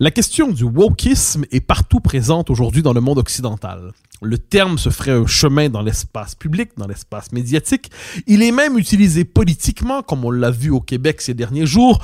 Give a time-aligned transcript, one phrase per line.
[0.00, 3.90] La question du wokisme est partout présente aujourd'hui dans le monde occidental.
[4.22, 7.90] Le terme se ferait un chemin dans l'espace public, dans l'espace médiatique.
[8.28, 11.98] Il est même utilisé politiquement, comme on l'a vu au Québec ces derniers jours,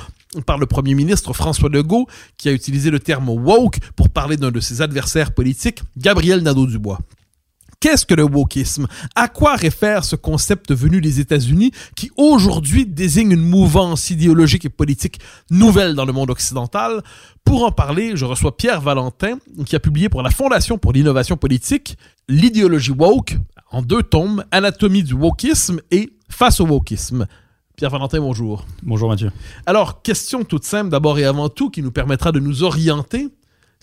[0.45, 4.51] par le premier ministre François Legault, qui a utilisé le terme woke pour parler d'un
[4.51, 6.99] de ses adversaires politiques, Gabriel Nadeau-Dubois.
[7.79, 8.87] Qu'est-ce que le wokisme?
[9.15, 14.69] À quoi réfère ce concept venu des États-Unis qui aujourd'hui désigne une mouvance idéologique et
[14.69, 17.03] politique nouvelle dans le monde occidental?
[17.43, 21.37] Pour en parler, je reçois Pierre Valentin qui a publié pour la Fondation pour l'innovation
[21.37, 23.37] politique L'idéologie woke
[23.71, 27.27] en deux tomes, Anatomie du wokisme et Face au wokisme.
[27.77, 28.65] Pierre Valentin, bonjour.
[28.83, 29.31] Bonjour Mathieu.
[29.65, 33.27] Alors, question toute simple d'abord et avant tout qui nous permettra de nous orienter.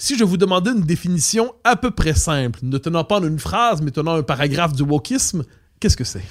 [0.05, 3.39] Si je vous demandais une définition à peu près simple, ne tenant pas en une
[3.39, 5.45] phrase, mais tenant un paragraphe du wokisme,
[5.78, 6.25] qu'est-ce que c'est?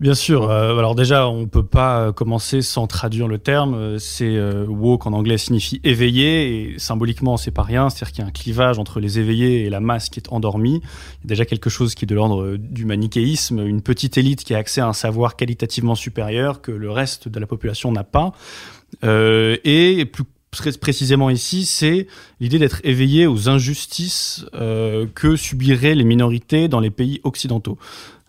[0.00, 0.50] Bien sûr.
[0.50, 3.74] Euh, alors déjà, on peut pas euh, commencer sans traduire le terme.
[3.74, 7.90] Euh, C'est euh, woke en anglais signifie éveillé et symboliquement c'est pas rien.
[7.90, 10.80] C'est-à-dire qu'il y a un clivage entre les éveillés et la masse qui est endormie.
[10.82, 14.42] Il y a déjà quelque chose qui est de l'ordre du manichéisme, une petite élite
[14.42, 18.02] qui a accès à un savoir qualitativement supérieur que le reste de la population n'a
[18.02, 18.32] pas.
[19.04, 20.24] Et plus
[20.80, 22.06] précisément ici, c'est
[22.40, 27.78] l'idée d'être éveillé aux injustices euh, que subiraient les minorités dans les pays occidentaux.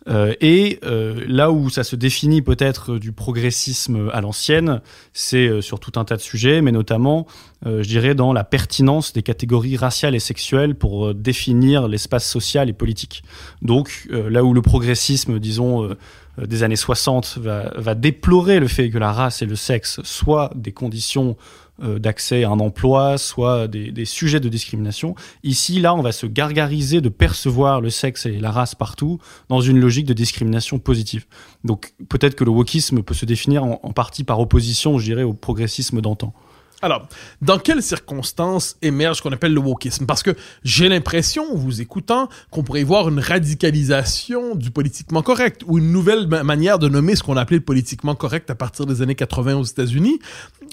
[0.09, 4.81] Euh, et euh, là où ça se définit peut-être du progressisme à l'ancienne,
[5.13, 7.25] c'est sur tout un tas de sujets, mais notamment,
[7.65, 12.73] je dirais, dans la pertinence des catégories raciales et sexuelles pour définir l'espace social et
[12.73, 13.23] politique.
[13.61, 15.95] Donc là où le progressisme, disons,
[16.37, 20.71] des années 60 va, déplorer le fait que la race et le sexe soient des
[20.71, 21.37] conditions
[21.81, 25.15] d'accès à un emploi, soit des, des sujets de discrimination.
[25.43, 29.19] Ici, là, on va se gargariser de percevoir le sexe et la race partout
[29.49, 31.25] dans une logique de discrimination positive.
[31.63, 35.23] Donc peut-être que le wokisme peut se définir en, en partie par opposition, je dirais,
[35.23, 36.33] au progressisme d'antan.
[36.83, 37.07] Alors,
[37.41, 40.05] dans quelles circonstances émerge ce qu'on appelle le wokisme?
[40.05, 40.31] Parce que
[40.65, 45.93] j'ai l'impression, en vous écoutant, qu'on pourrait voir une radicalisation du politiquement correct ou une
[45.93, 49.15] nouvelle ma- manière de nommer ce qu'on appelait le politiquement correct à partir des années
[49.15, 50.19] 80 aux États-Unis.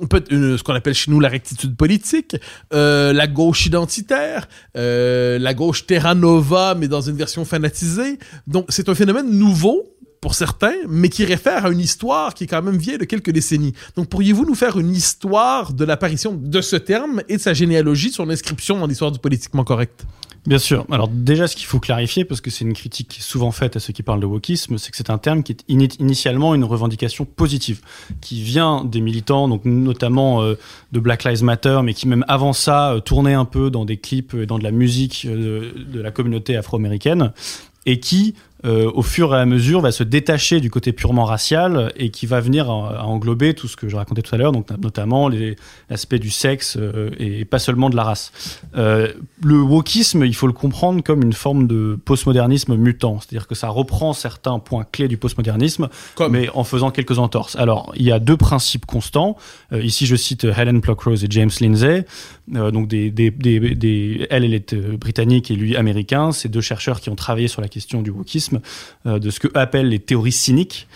[0.01, 2.35] Ce qu'on appelle chez nous la rectitude politique,
[2.75, 8.19] euh, la gauche identitaire, euh, la gauche Terra Nova, mais dans une version fanatisée.
[8.49, 9.85] Donc, c'est un phénomène nouveau
[10.21, 13.31] pour certains, mais qui réfère à une histoire qui est quand même vieille de quelques
[13.31, 13.73] décennies.
[13.97, 18.11] Donc, pourriez-vous nous faire une histoire de l'apparition de ce terme et de sa généalogie,
[18.11, 20.05] son inscription dans l'histoire du politiquement correct?
[20.47, 20.87] Bien sûr.
[20.91, 23.93] Alors déjà, ce qu'il faut clarifier, parce que c'est une critique souvent faite à ceux
[23.93, 27.27] qui parlent de wokisme, c'est que c'est un terme qui est ini- initialement une revendication
[27.27, 27.83] positive,
[28.23, 30.55] qui vient des militants, donc notamment euh,
[30.93, 33.99] de Black Lives Matter, mais qui même avant ça euh, tournait un peu dans des
[33.99, 37.33] clips et dans de la musique euh, de la communauté afro-américaine,
[37.85, 38.35] et qui,
[38.65, 42.27] euh, au fur et à mesure, va se détacher du côté purement racial et qui
[42.27, 45.29] va venir à, à englober tout ce que je racontais tout à l'heure, donc notamment
[45.29, 45.57] les-
[45.89, 48.33] l'aspect du sexe euh, et pas seulement de la race.
[48.77, 49.13] Euh,
[49.43, 53.69] le wokisme, il faut le comprendre comme une forme de postmodernisme mutant, c'est-à-dire que ça
[53.69, 55.89] reprend certains points clés du postmodernisme,
[56.31, 57.57] mais en faisant quelques entorses.
[57.57, 59.37] Alors, il y a deux principes constants.
[59.73, 62.05] Ici, je cite Helen Pluckrose et James Lindsay.
[62.49, 66.33] Donc, des, des, des, des- elle, elle est britannique et lui américain.
[66.33, 68.50] C'est deux chercheurs qui ont travaillé sur la question du wokisme,
[69.07, 70.89] euh, de ce que appellent les théories cyniques,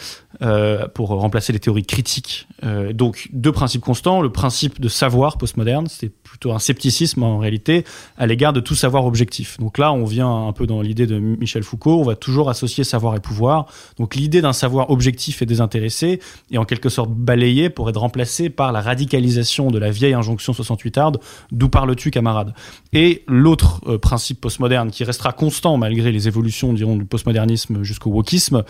[0.43, 2.49] euh, pour remplacer les théories critiques.
[2.65, 4.21] Euh, donc, deux principes constants.
[4.21, 7.85] Le principe de savoir postmoderne, c'est plutôt un scepticisme en réalité
[8.19, 9.59] à l'égard de tout savoir objectif.
[9.59, 12.83] Donc là, on vient un peu dans l'idée de Michel Foucault, on va toujours associer
[12.83, 13.67] savoir et pouvoir.
[13.99, 18.51] Donc l'idée d'un savoir objectif et désintéressé est en quelque sorte balayée pour être remplacée
[18.51, 21.21] par la radicalisation de la vieille injonction 68 arde,
[21.53, 22.55] d'où parles-tu camarade?
[22.93, 27.44] Et l'autre principe postmoderne qui restera constant malgré les évolutions, dirons, du postmodernisme
[27.83, 28.65] jusqu'au wokisme,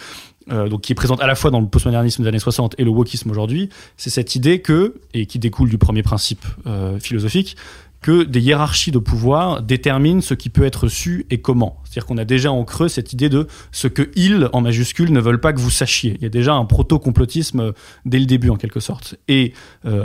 [0.51, 2.85] euh, donc qui est présente à la fois dans le postmodernisme des années 60 et
[2.85, 7.57] le wokisme aujourd'hui, c'est cette idée que, et qui découle du premier principe euh, philosophique,
[8.03, 11.79] que des hiérarchies de pouvoir déterminent ce qui peut être su et comment.
[11.85, 15.21] C'est-à-dire qu'on a déjà en creux cette idée de ce que ils, en majuscule, ne
[15.21, 16.17] veulent pas que vous sachiez.
[16.17, 17.73] Il y a déjà un proto-complotisme euh,
[18.05, 19.17] dès le début, en quelque sorte.
[19.29, 19.55] Et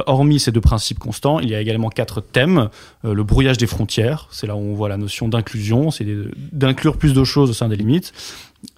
[0.06, 2.70] hormis ces deux principes constants, il y a également quatre thèmes.
[3.04, 6.06] Le brouillage des frontières, c'est là où on voit la notion d'inclusion, c'est
[6.54, 8.14] d'inclure plus de choses au sein des limites.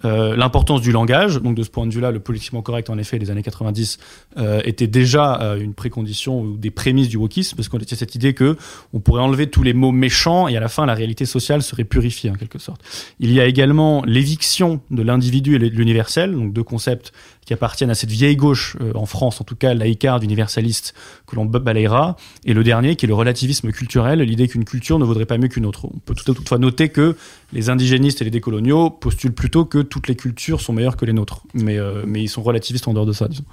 [0.04, 1.40] Euh, l'importance du langage.
[1.40, 3.98] Donc de ce point de vue-là, le politiquement correct, en effet, des années 90
[4.36, 8.14] euh, était déjà euh, une précondition ou des prémices du wokisme, parce qu'on était cette
[8.14, 8.56] idée que
[8.92, 11.84] on pourrait enlever tous les mots méchants et à la fin la réalité sociale serait
[11.84, 12.80] purifiée en quelque sorte.
[13.20, 17.12] Il y a également l'éviction de l'individu et de l'universel, donc deux concepts
[17.44, 20.94] qui appartiennent à cette vieille gauche, euh, en France en tout cas, laïcarde, universaliste,
[21.26, 25.04] que l'on balayera, et le dernier qui est le relativisme culturel, l'idée qu'une culture ne
[25.04, 25.86] vaudrait pas mieux qu'une autre.
[25.86, 27.16] On peut toutefois noter que
[27.52, 31.12] les indigénistes et les décoloniaux postulent plutôt que toutes les cultures sont meilleures que les
[31.12, 33.44] nôtres, mais, euh, mais ils sont relativistes en dehors de ça, disons.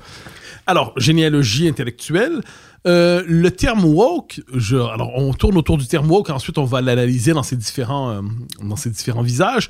[0.67, 2.41] Alors, généalogie intellectuelle.
[2.87, 4.39] Euh, le terme woke,
[4.71, 8.21] alors on tourne autour du terme woke, ensuite on va l'analyser dans ses différents,
[8.63, 9.69] dans ses différents visages.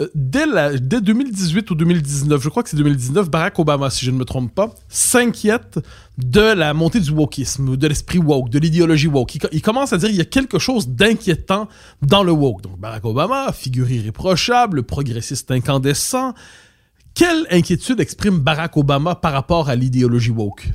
[0.00, 4.04] Euh, dès, la, dès 2018 ou 2019, je crois que c'est 2019, Barack Obama, si
[4.04, 5.78] je ne me trompe pas, s'inquiète
[6.18, 9.38] de la montée du wokisme, de l'esprit woke, de l'idéologie woke.
[9.52, 11.68] Il, commence à dire qu'il y a quelque chose d'inquiétant
[12.02, 12.62] dans le woke.
[12.62, 16.34] Donc Barack Obama, figure irréprochable, progressiste incandescent.
[17.14, 20.70] Quelle inquiétude exprime Barack Obama par rapport à l'idéologie woke?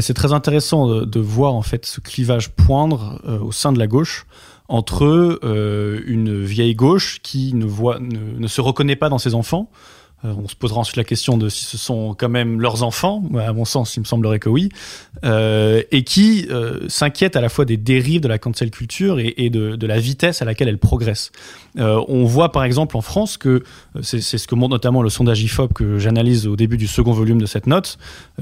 [0.00, 3.78] C'est très intéressant de, de, voir en fait ce clivage poindre euh, au sein de
[3.78, 4.26] la gauche
[4.68, 9.70] entre euh, une vieille gauche qui ne, se reconnaît pas dans ses enfants.
[10.24, 13.22] Euh, on se posera ensuite la question de si ce sont quand même leurs enfants.
[13.38, 14.70] À mon sens, il me semblerait que oui.
[15.22, 16.48] Euh, et qui
[16.88, 20.46] s'inquiète à la fois des dérives de la cancel culture et, de, la vitesse à
[20.46, 21.30] laquelle elle progresse.
[21.76, 23.64] On voit par exemple en France que
[24.00, 27.40] c'est ce que montre notamment le sondage IFOP que j'analyse au début du second volume
[27.40, 27.98] de cette note,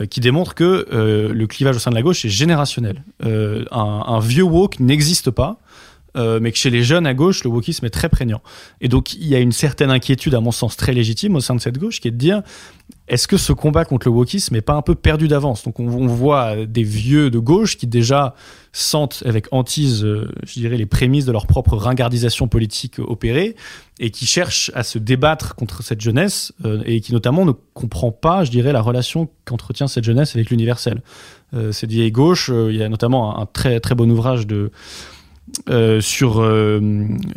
[0.08, 3.02] qui démontre que le clivage au sein de la gauche est générationnel.
[3.24, 5.58] Un, un vieux woke n'existe pas.
[6.14, 8.42] Euh, mais que chez les jeunes à gauche, le wokisme est très prégnant.
[8.80, 11.54] Et donc, il y a une certaine inquiétude, à mon sens, très légitime au sein
[11.54, 12.42] de cette gauche, qui est de dire
[13.08, 15.64] est-ce que ce combat contre le wokisme n'est pas un peu perdu d'avance?
[15.64, 18.34] Donc, on, voit des vieux de gauche qui déjà
[18.72, 23.56] sentent avec hantise, euh, je dirais, les prémices de leur propre ringardisation politique opérée
[23.98, 28.12] et qui cherchent à se débattre contre cette jeunesse euh, et qui notamment ne comprend
[28.12, 31.02] pas, je dirais, la relation qu'entretient cette jeunesse avec l'universel.
[31.54, 34.70] Euh, cette vieille gauche, il y a notamment un, un très très bon ouvrage de
[35.68, 36.80] euh, sur euh,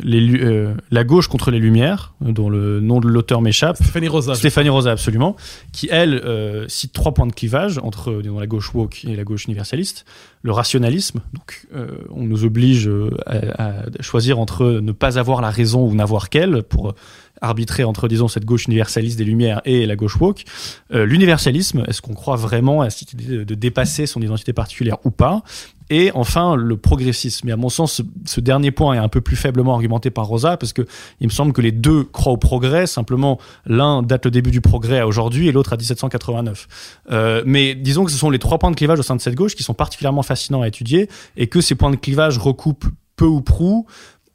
[0.00, 3.76] les, euh, la gauche contre les Lumières, dont le nom de l'auteur m'échappe.
[3.76, 4.34] Stéphanie Rosa.
[4.34, 5.36] Stéphanie Rosa, absolument.
[5.72, 9.24] Qui, elle, euh, cite trois points de clivage entre disons, la gauche woke et la
[9.24, 10.04] gauche universaliste.
[10.42, 11.66] Le rationalisme, donc
[12.10, 12.88] on nous oblige
[13.26, 16.94] à, à, choisir entre ne pas avoir la raison ou n'avoir qu'elle pour
[17.40, 20.44] arbitrer entre, disons, cette gauche universaliste des Lumières et la gauche woke.
[20.90, 25.42] L'universalisme, est-ce qu'on croit vraiment à cette idée de, dépasser son identité particulière ou pas?
[25.88, 27.48] Et enfin, le progressisme.
[27.48, 30.26] Et à mon sens, ce, ce, dernier point est un peu plus faiblement argumenté par
[30.26, 30.82] Rosa, parce que
[31.20, 32.86] il me semble que les deux croient au progrès.
[32.86, 36.68] Simplement, l'un date le début du progrès à aujourd'hui et l'autre à 1789.
[37.10, 39.34] Euh, mais disons que ce sont les trois points de clivage au sein de cette
[39.34, 42.86] gauche qui sont particulièrement fascinants à étudier et que ces points de clivage recoupent
[43.16, 43.86] peu ou prou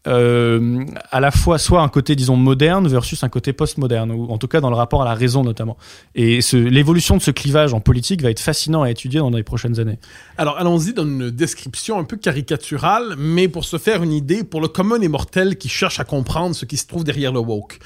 [0.07, 4.39] euh, à la fois soit un côté disons moderne versus un côté postmoderne ou en
[4.39, 5.77] tout cas dans le rapport à la raison notamment.
[6.15, 9.79] Et l'évolution de ce clivage en politique va être fascinant à étudier dans les prochaines
[9.79, 9.99] années.
[10.37, 14.59] Alors allons-y dans une description un peu caricaturale mais pour se faire une idée pour
[14.59, 17.79] le commun des mortels qui cherche à comprendre ce qui se trouve derrière le woke.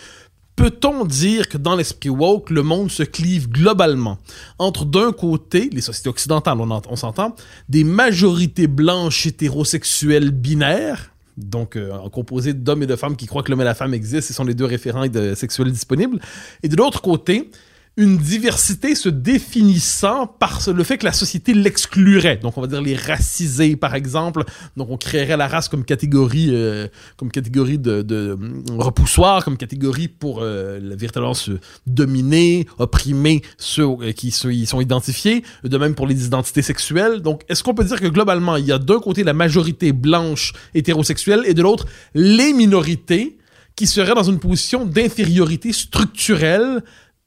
[0.56, 4.20] Peut-on dire que dans l'esprit woke, le monde se clive globalement
[4.58, 7.36] entre d'un côté, les sociétés occidentales, on s'entend,
[7.68, 13.52] des majorités blanches hétérosexuelles binaires, donc euh, composé d'hommes et de femmes qui croient que
[13.52, 15.06] l'homme et la femme existent, ce sont les deux référents
[15.36, 16.20] sexuels disponibles.
[16.64, 17.50] Et de l'autre côté,
[17.98, 22.38] une diversité se définissant par le fait que la société l'exclurait.
[22.38, 24.44] Donc, on va dire les racisés, par exemple.
[24.76, 28.38] Donc, on créerait la race comme catégorie, euh, comme catégorie de, de
[28.78, 31.52] repoussoir, comme catégorie pour euh, véritablement se
[31.88, 35.44] dominer, opprimer ceux euh, qui ceux, y sont identifiés.
[35.64, 37.22] De même pour les identités sexuelles.
[37.22, 40.52] Donc, est-ce qu'on peut dire que globalement, il y a d'un côté la majorité blanche
[40.74, 43.38] hétérosexuelle et de l'autre les minorités
[43.76, 46.82] qui seraient dans une position d'infériorité structurelle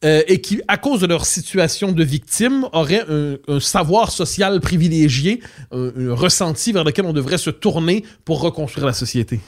[0.04, 5.40] euh, et qui, à cause de leur situation de victime, auraient un, savoir social privilégié,
[5.72, 9.40] un, ressenti vers lequel on devrait se tourner pour reconstruire la société.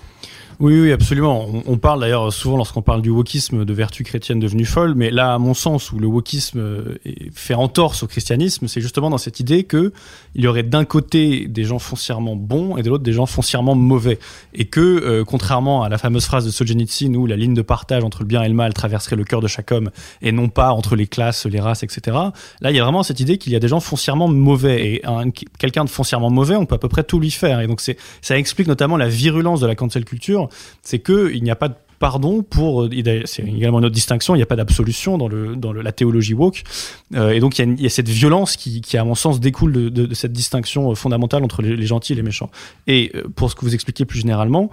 [0.60, 1.46] Oui, oui, absolument.
[1.66, 5.32] On, parle d'ailleurs souvent lorsqu'on parle du wokisme de vertu chrétienne devenue folle, mais là,
[5.32, 6.98] à mon sens, où le wokisme
[7.32, 9.94] fait entorse au christianisme, c'est justement dans cette idée que
[10.34, 13.74] il y aurait d'un côté des gens foncièrement bons et de l'autre des gens foncièrement
[13.74, 14.18] mauvais,
[14.52, 18.04] et que euh, contrairement à la fameuse phrase de Solzhenitsyn où la ligne de partage
[18.04, 19.90] entre le bien et le mal traverserait le cœur de chaque homme
[20.20, 22.18] et non pas entre les classes, les races, etc.
[22.60, 25.02] Là, il y a vraiment cette idée qu'il y a des gens foncièrement mauvais et
[25.58, 27.96] quelqu'un de foncièrement mauvais, on peut à peu près tout lui faire, et donc c'est
[28.20, 30.49] ça explique notamment la virulence de la cancel culture
[30.82, 32.88] c'est que il n'y a pas de pardon pour
[33.26, 36.34] c'est également une autre distinction il n'y a pas d'absolution dans le dans la théologie
[36.34, 36.64] woke.
[37.14, 40.14] Euh, et donc il y, a cette violence qui, qui à mon sens découle de,
[40.14, 42.50] cette distinction fondamentale entre les, les, gentils et les méchants.
[42.86, 44.70] Et euh, pour ce que vous expliquez plus généralement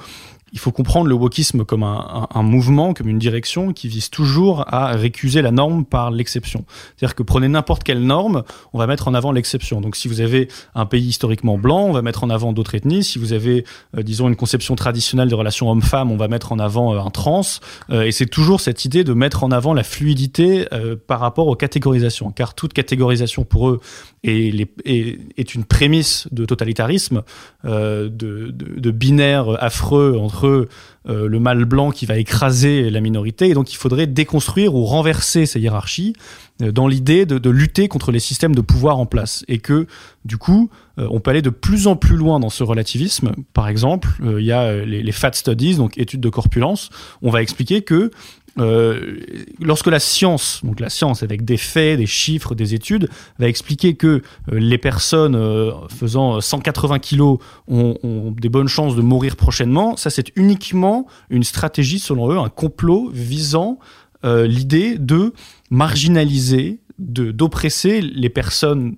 [0.53, 4.87] il faut comprendre le wokisme comme un, mouvement, comme une direction qui vise toujours à
[4.93, 6.65] récuser la norme par l'exception.
[6.95, 9.81] C'est-à-dire que prenez n'importe quelle norme, on va mettre en avant l'exception.
[9.81, 13.03] Donc si vous avez un pays historiquement blanc, on va mettre en avant d'autres ethnies.
[13.03, 13.65] Si vous avez,
[13.97, 17.09] euh, disons, une conception traditionnelle de relations homme-femme, on va mettre en avant euh, un
[17.09, 17.41] trans.
[17.89, 20.65] Euh, et c'est toujours cette idée de mettre en avant la fluidité
[21.07, 22.31] par rapport aux catégorisations.
[22.31, 23.79] Car toute catégorisation pour eux
[24.23, 27.23] est, une prémisse de totalitarisme,
[27.63, 33.47] de, de, de binaire affreux entre euh, le mâle blanc qui va écraser la minorité.
[33.47, 36.13] Et donc il faudrait déconstruire ou renverser ces hiérarchies
[36.61, 39.45] euh, dans l'idée de, lutter contre les systèmes de pouvoir en place.
[39.47, 39.87] Et que
[40.25, 43.31] du coup, euh, on peut aller de plus en plus loin dans ce relativisme.
[43.53, 46.89] Par exemple, il y a les, les, fat studies, donc études de corpulence.
[47.21, 48.11] On va expliquer que
[48.59, 49.19] euh,
[49.59, 53.09] lorsque la science, donc la science avec des faits, des chiffres, des études,
[53.39, 54.21] va expliquer que euh,
[54.59, 60.09] les personnes euh, faisant 180 kilos ont, ont, des bonnes chances de mourir prochainement, ça
[60.09, 63.79] c'est uniquement une stratégie selon eux, un complot visant
[64.23, 65.31] l'idée de
[65.69, 68.95] marginaliser d'oppresser les personnes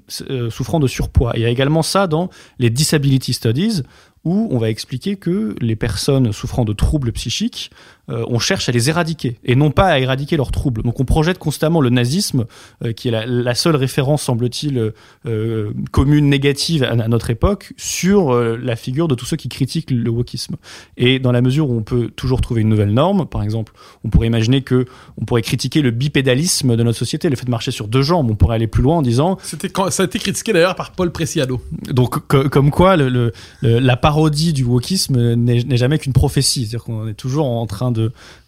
[0.50, 1.34] souffrant de surpoids.
[1.36, 3.84] Il y a également ça dans les disability studies,
[4.24, 7.72] où on va expliquer que les personnes souffrant de troubles psychiques
[8.10, 10.84] euh, on cherche à les éradiquer et non pas à éradiquer leurs troubles.
[10.84, 12.46] Donc on projette constamment le nazisme,
[12.84, 14.94] euh, qui est la, seule référence, semble-t-il,
[15.26, 20.10] euh, commune négative à, notre époque, sur la figure de tous ceux qui critiquent le
[20.10, 20.56] wokisme.
[20.98, 23.74] Et dans la mesure où on peut toujours trouver une nouvelle norme, par exemple,
[24.04, 24.86] on pourrait imaginer que
[25.18, 28.30] on pourrait critiquer le bipédalisme de notre société, le fait de marcher sur deux jambes.
[28.32, 29.38] On pourrait aller plus loin en disant.
[29.44, 31.62] C'était ça a été critiqué d'ailleurs par Paul Preciado.
[31.90, 37.14] Donc comme quoi le, la parodie du wokisme n'est jamais qu'une prophétie, c'est-à-dire qu'on est
[37.14, 37.99] toujours en train de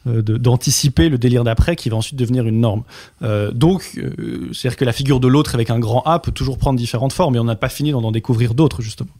[0.07, 2.83] euh, d'anticiper le délire d'après qui va ensuite devenir une norme.
[3.21, 6.57] Euh, donc, euh, c'est-à-dire que la figure de l'autre avec un grand A peut toujours
[6.57, 9.11] prendre différentes formes et on n'a pas fini d'en découvrir d'autres, justement.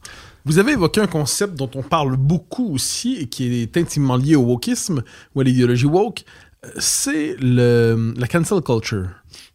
[0.44, 4.34] Vous avez évoqué un concept dont on parle beaucoup aussi et qui est intimement lié
[4.34, 5.02] au wokisme
[5.34, 6.24] ou à l'idéologie woke,
[6.78, 9.08] c'est la cancel culture.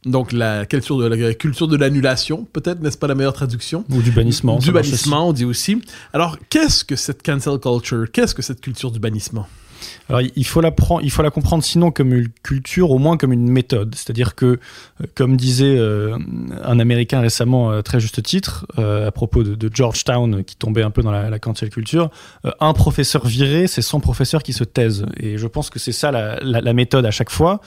[0.05, 3.84] Donc la culture de la culture de l'annulation, peut-être n'est-ce pas la meilleure traduction?
[3.89, 4.57] Ou du bannissement.
[4.60, 5.81] Du bannissement, on dit aussi.
[6.13, 8.05] Alors qu'est-ce que cette cancel culture?
[8.12, 9.48] Qu'est-ce que cette culture du bannissement?
[10.10, 13.34] Alors il faut la il faut la comprendre sinon comme une culture, au moins comme
[13.34, 13.96] une méthode.
[13.96, 16.17] C'est-à-dire que, euh, comme disait euh,
[16.63, 20.91] un Américain récemment à très juste titre euh, à propos de, Georgetown qui tombait un
[20.91, 22.10] peu dans la, la culture,
[22.60, 25.05] un professeur viré, c'est 100 professeurs qui se taisent.
[25.19, 27.62] Et je pense que c'est ça la, méthode à chaque fois.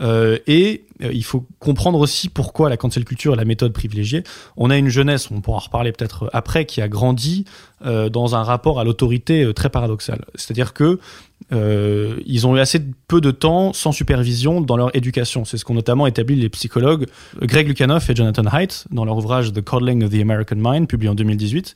[0.00, 4.22] Euh, et il faut comprendre aussi pourquoi la cancel culture est la méthode privilégiée.
[4.56, 7.44] On a une jeunesse, on pourra en reparler peut-être après, qui a grandi
[7.84, 10.24] euh, dans un rapport à l'autorité très paradoxal.
[10.34, 10.98] C'est-à-dire que
[11.52, 15.44] euh, ils ont eu assez peu de temps sans supervision dans leur éducation.
[15.44, 17.06] C'est ce qu'ont notamment établi les psychologues
[17.42, 21.10] Greg Lukianoff et Jonathan Haidt dans leur ouvrage The Coddling of the American Mind, publié
[21.10, 21.74] en 2018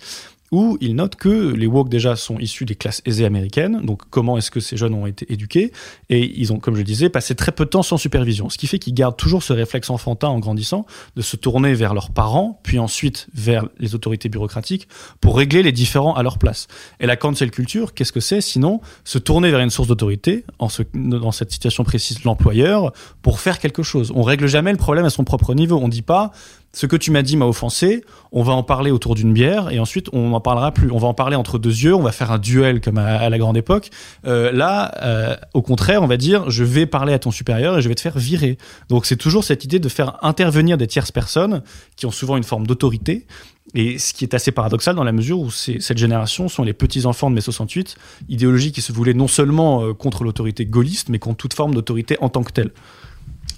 [0.50, 4.38] où il note que les woke déjà sont issus des classes aisées américaines, donc comment
[4.38, 5.73] est-ce que ces jeunes ont été éduqués,
[6.09, 8.67] et ils ont, comme je disais, passé très peu de temps sans supervision, ce qui
[8.67, 10.87] fait qu'ils gardent toujours ce réflexe enfantin en grandissant
[11.17, 14.88] de se tourner vers leurs parents, puis ensuite vers les autorités bureaucratiques
[15.21, 16.67] pour régler les différends à leur place.
[17.00, 18.40] Et la cancel culture, qu'est-ce que c'est?
[18.40, 23.59] Sinon se tourner vers une source d'autorité, en dans cette situation précise l'employeur, pour faire
[23.59, 24.12] quelque chose.
[24.14, 25.76] On règle jamais le problème à son propre niveau.
[25.76, 26.33] On dit pas
[26.73, 29.79] ce que tu m'as dit m'a offensé, on va en parler autour d'une bière et
[29.79, 30.91] ensuite on n'en parlera plus.
[30.91, 33.39] On va en parler entre deux yeux, on va faire un duel comme à, la
[33.39, 33.91] grande époque.
[34.27, 37.83] Euh, là, euh, au contraire, on va dire je vais parler à ton supérieur et
[37.83, 38.59] je vais te faire virer.
[38.91, 41.63] Donc c'est toujours cette idée de faire intervenir des tierces personnes
[41.97, 43.27] qui ont souvent une forme d'autorité.
[43.75, 47.29] Et ce qui est assez paradoxal dans la mesure où cette génération sont les petits-enfants
[47.29, 47.97] de mai 68,
[48.29, 52.17] idéologie qui se voulait non seulement euh, contre l'autorité gaulliste, mais contre toute forme d'autorité
[52.21, 52.71] en tant que telle.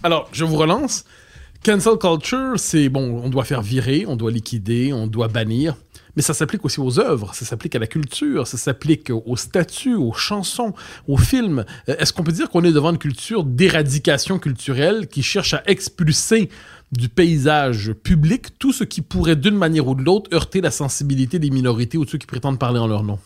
[0.02, 1.04] Alors, je vous relance.
[1.62, 5.76] Cancel culture, c'est bon, on doit faire virer, on doit liquider, on doit bannir.
[6.16, 9.94] Mais ça s'applique aussi aux œuvres, ça s'applique à la culture, ça s'applique aux statuts,
[9.94, 10.72] aux chansons,
[11.06, 11.66] aux films.
[11.88, 15.62] Euh, est-ce qu'on peut dire qu'on est devant une culture d'éradication culturelle qui cherche à
[15.66, 16.48] expulser
[16.92, 21.38] du paysage public tout ce qui pourrait d'une manière ou de l'autre heurter la sensibilité
[21.38, 23.18] des minorités ou de ceux qui prétendent parler en leur nom?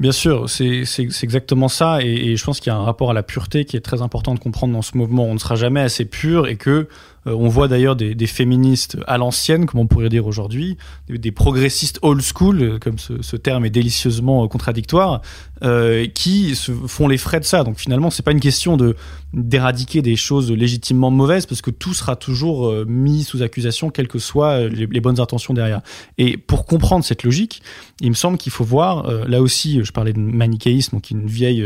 [0.00, 0.84] Bien sûr, c'est
[1.22, 3.76] exactement ça, et, et je pense qu'il y a un rapport à la pureté qui
[3.76, 5.24] est très important de comprendre dans ce mouvement.
[5.24, 6.88] On ne sera jamais assez pur, et que
[7.26, 10.76] on voit d'ailleurs des, des, féministes à l'ancienne, comme on pourrait dire aujourd'hui,
[11.08, 15.22] des, progressistes old school, euh, comme ce, ce terme est délicieusement euh, contradictoire,
[15.64, 17.64] euh, qui se font les frais de ça.
[17.64, 18.96] Donc finalement, c'est pas une question de
[19.32, 24.20] d'éradiquer des choses légitimement mauvaises, parce que tout sera toujours mis sous accusation, quelles que
[24.20, 25.80] soient les, les, bonnes intentions derrière.
[26.18, 27.60] Et pour comprendre cette logique,
[28.00, 31.26] il me semble qu'il faut voir, là aussi, je parlais de manichéisme, qui est une
[31.26, 31.64] vieille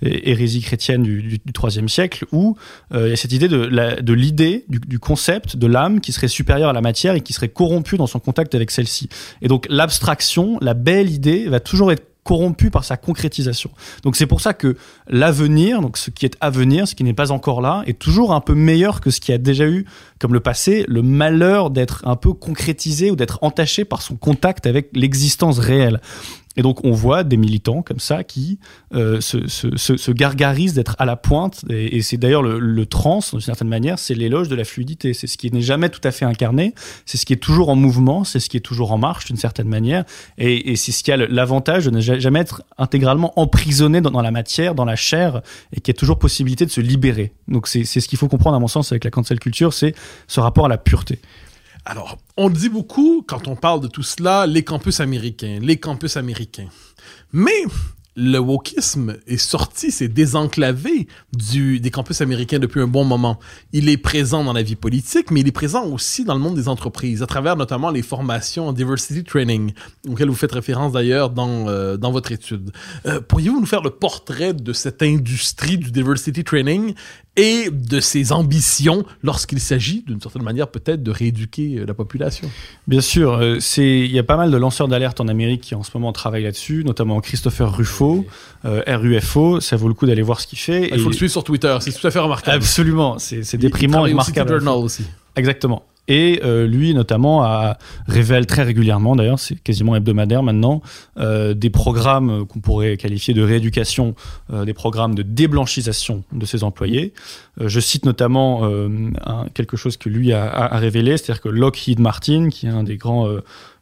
[0.00, 2.56] hérésie chrétienne du IIIe siècle, où
[2.94, 6.70] il y a cette idée de l'idée du, du concept de l'âme qui serait supérieur
[6.70, 9.08] à la matière et qui serait corrompu dans son contact avec celle-ci.
[9.42, 13.70] Et donc l'abstraction, la belle idée, va toujours être corrompu par sa concrétisation.
[14.02, 14.76] Donc c'est pour ça que
[15.08, 18.32] l'avenir, donc ce qui est à venir, ce qui n'est pas encore là, est toujours
[18.34, 19.86] un peu meilleur que ce qui a déjà eu,
[20.18, 24.66] comme le passé, le malheur d'être un peu concrétisé ou d'être entaché par son contact
[24.66, 26.00] avec l'existence réelle.
[26.60, 28.58] Et donc on voit des militants comme ça qui
[28.94, 31.64] euh, se, se, se, gargarisent d'être à la pointe.
[31.70, 35.14] Et, c'est d'ailleurs le, trans, d'une certaine manière, c'est l'éloge de la fluidité.
[35.14, 36.74] C'est ce qui n'est jamais tout à fait incarné,
[37.06, 39.38] c'est ce qui est toujours en mouvement, c'est ce qui est toujours en marche d'une
[39.38, 40.04] certaine manière.
[40.36, 44.20] Et, et c'est ce qui a l'avantage de ne jamais être intégralement emprisonné dans, dans,
[44.20, 45.40] la matière, dans la chair,
[45.74, 47.32] et qui a toujours possibilité de se libérer.
[47.48, 49.94] Donc c'est ce qu'il faut comprendre à mon sens avec la cancel culture, c'est
[50.28, 51.20] ce rapport à la pureté.
[51.84, 56.16] Alors, on dit beaucoup, quand on parle de tout cela, les campus américains, les campus
[56.16, 56.68] américains.
[57.32, 57.64] Mais
[58.16, 63.38] le wokisme est sorti, s'est désenclavé du, des campus américains depuis un bon moment.
[63.72, 66.56] Il est présent dans la vie politique, mais il est présent aussi dans le monde
[66.56, 69.72] des entreprises, à travers notamment les formations en diversity training,
[70.08, 72.72] auxquelles vous faites référence d'ailleurs dans, euh, dans votre étude.
[73.06, 76.94] Euh, pourriez-vous nous faire le portrait de cette industrie du diversity training
[77.36, 82.50] et de ses ambitions lorsqu'il s'agit, d'une certaine manière, peut-être de rééduquer euh, la population.
[82.88, 85.82] Bien sûr, euh, il y a pas mal de lanceurs d'alerte en Amérique qui en
[85.82, 88.26] ce moment travaillent là-dessus, notamment Christopher Ruffo,
[88.64, 89.60] euh, RUFO.
[89.60, 90.90] Ça vaut le coup d'aller voir ce qu'il fait.
[90.92, 92.56] Il faut le suivre sur Twitter, c'est tout à fait remarquable.
[92.56, 94.68] Absolument, c'est déprimant et remarquable.
[94.68, 95.04] aussi.
[95.36, 95.84] Exactement.
[96.10, 97.74] Et euh, lui, notamment,
[98.08, 100.82] révèle très régulièrement, d'ailleurs, c'est quasiment hebdomadaire maintenant,
[101.18, 104.16] euh, des programmes qu'on pourrait qualifier de rééducation,
[104.52, 107.14] euh, des programmes de déblanchisation de ses employés.
[107.58, 108.68] je cite notamment
[109.54, 113.28] quelque chose que lui a, révélé, c'est-à-dire que Lockheed Martin, qui est un des grands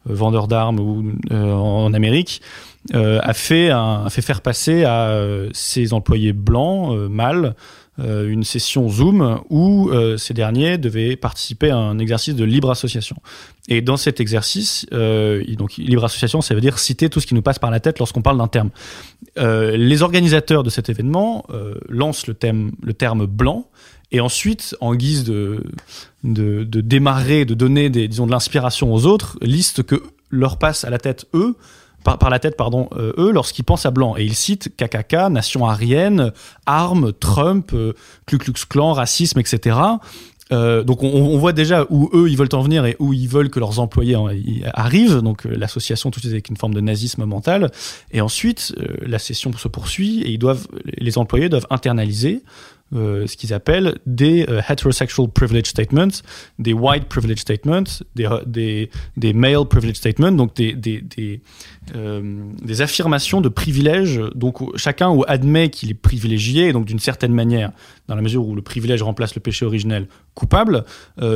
[0.05, 2.43] vendeurs d'armes en Amérique,
[2.93, 3.71] a fait
[4.21, 7.55] faire passer à ses employés blancs, mâles,
[8.01, 12.71] euh, une session Zoom où euh, ces derniers devaient participer à un exercice de libre
[12.71, 13.17] association.
[13.69, 17.35] Et dans cet exercice, euh, donc libre association, ça veut dire citer tout ce qui
[17.35, 18.71] nous passe par la tête lorsqu'on parle d'un terme.
[19.37, 21.45] les organisateurs de cet événement
[21.89, 23.69] lancent le, thème, le terme blanc
[24.11, 25.63] et ensuite, en guise de,
[26.25, 30.85] de, de démarrer, de donner des, disons, de l'inspiration aux autres, listent que leur passe
[30.85, 31.57] à la tête eux
[32.05, 34.17] par, la tête, pardon, euh, eux, lorsqu'ils pensent à blanc.
[34.17, 36.33] Et ils citent KKK, nation arienne,
[36.67, 37.93] armes, Trump, euh,
[38.27, 39.77] Ku Klux Klan, racisme, etc.
[40.51, 43.51] Euh, donc on, voit déjà où eux ils veulent en venir et où ils veulent
[43.51, 44.17] que leurs employés
[44.73, 45.19] arrivent.
[45.19, 47.71] Donc l'association tout de suite avec une forme de nazisme mental.
[48.13, 52.43] Et ensuite la session se poursuit et ils doivent, les employés doivent internaliser
[52.95, 56.23] euh, ce qu'ils appellent des euh, heterosexual privilege statements,
[56.59, 57.85] des white privilege statements,
[58.15, 61.43] des, euh, des, des male privilege statements, donc des, des,
[61.95, 64.21] des affirmations de privilèges.
[64.35, 67.73] Donc chacun admet qu'il est privilégié, donc d'une certaine manière,
[68.09, 70.85] dans la mesure où le privilège remplace le péché originel, coupable,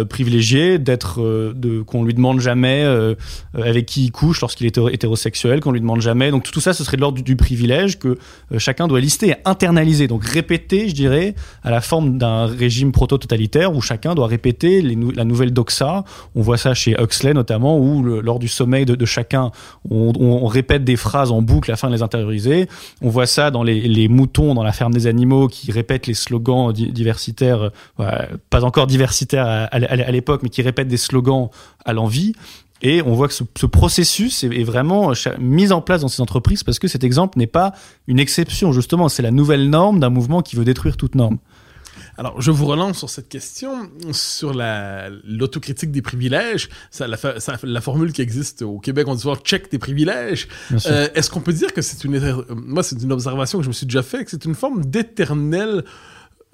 [0.09, 1.21] privilégié d'être,
[1.55, 2.85] de qu'on lui demande jamais
[3.55, 6.31] avec qui il couche lorsqu'il est hétérosexuel, qu'on lui demande jamais.
[6.31, 8.19] Donc tout ça, ce serait de l'ordre du, privilège que
[8.59, 13.75] chacun doit lister et internaliser, donc répéter, je dirais, à la forme d'un régime proto-totalitaire
[13.75, 16.05] où chacun doit répéter la nouvelle doxa.
[16.35, 19.51] On voit ça chez Huxley notamment, où lors du sommeil de, chacun,
[19.91, 22.69] on, répète des phrases en boucle afin de les intérioriser.
[23.01, 26.73] On voit ça dans les, moutons dans la ferme des animaux qui répètent les slogans
[26.73, 31.49] diversitaires, euh, pas encore diversitaires à, à l'époque, mais qui répètent des slogans
[31.85, 32.35] à l'envie.
[32.83, 36.81] Et on voit que ce, processus est, vraiment mis en place dans ces entreprises parce
[36.81, 37.73] que cet exemple n'est pas
[38.09, 41.39] une exception, justement, c'est la nouvelle norme d'un mouvement qui veut détruire toute norme.
[42.23, 46.69] Alors, je vous relance sur cette question, sur l'autocritique des privilèges.
[46.93, 47.17] Ça, la,
[47.65, 50.47] la, formule qui existe au Québec, on dit souvent check tes privilèges.
[50.87, 53.73] Euh, Est-ce qu'on peut dire que c'est une, moi, c'est une observation que je me
[53.73, 55.83] suis déjà fait, que c'est une forme d'éternel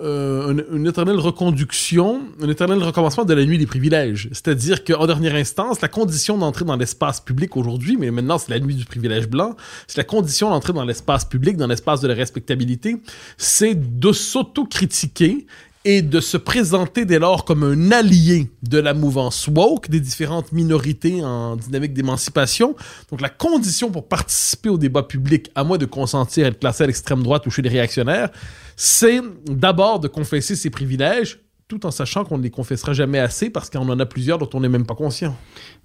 [0.00, 4.28] euh, une, éternelle reconduction, un éternel recommencement de la nuit des privilèges.
[4.30, 8.60] C'est-à-dire qu'en dernière instance, la condition d'entrer dans l'espace public aujourd'hui, mais maintenant c'est la
[8.60, 9.56] nuit du privilège blanc,
[9.88, 13.02] c'est la condition d'entrer dans l'espace public, dans l'espace de la respectabilité,
[13.38, 15.46] c'est de s'autocritiquer
[15.90, 20.52] et de se présenter dès lors comme un allié de la mouvance woke, des différentes
[20.52, 22.76] minorités en dynamique d'émancipation.
[23.10, 26.84] Donc la condition pour participer au débat public, à moins de consentir à être placé
[26.84, 28.28] à l'extrême droite ou chez les réactionnaires,
[28.76, 33.48] c'est d'abord de confesser ses privilèges, tout en sachant qu'on ne les confessera jamais assez
[33.48, 35.34] parce qu'on en a plusieurs dont on n'est même pas conscient.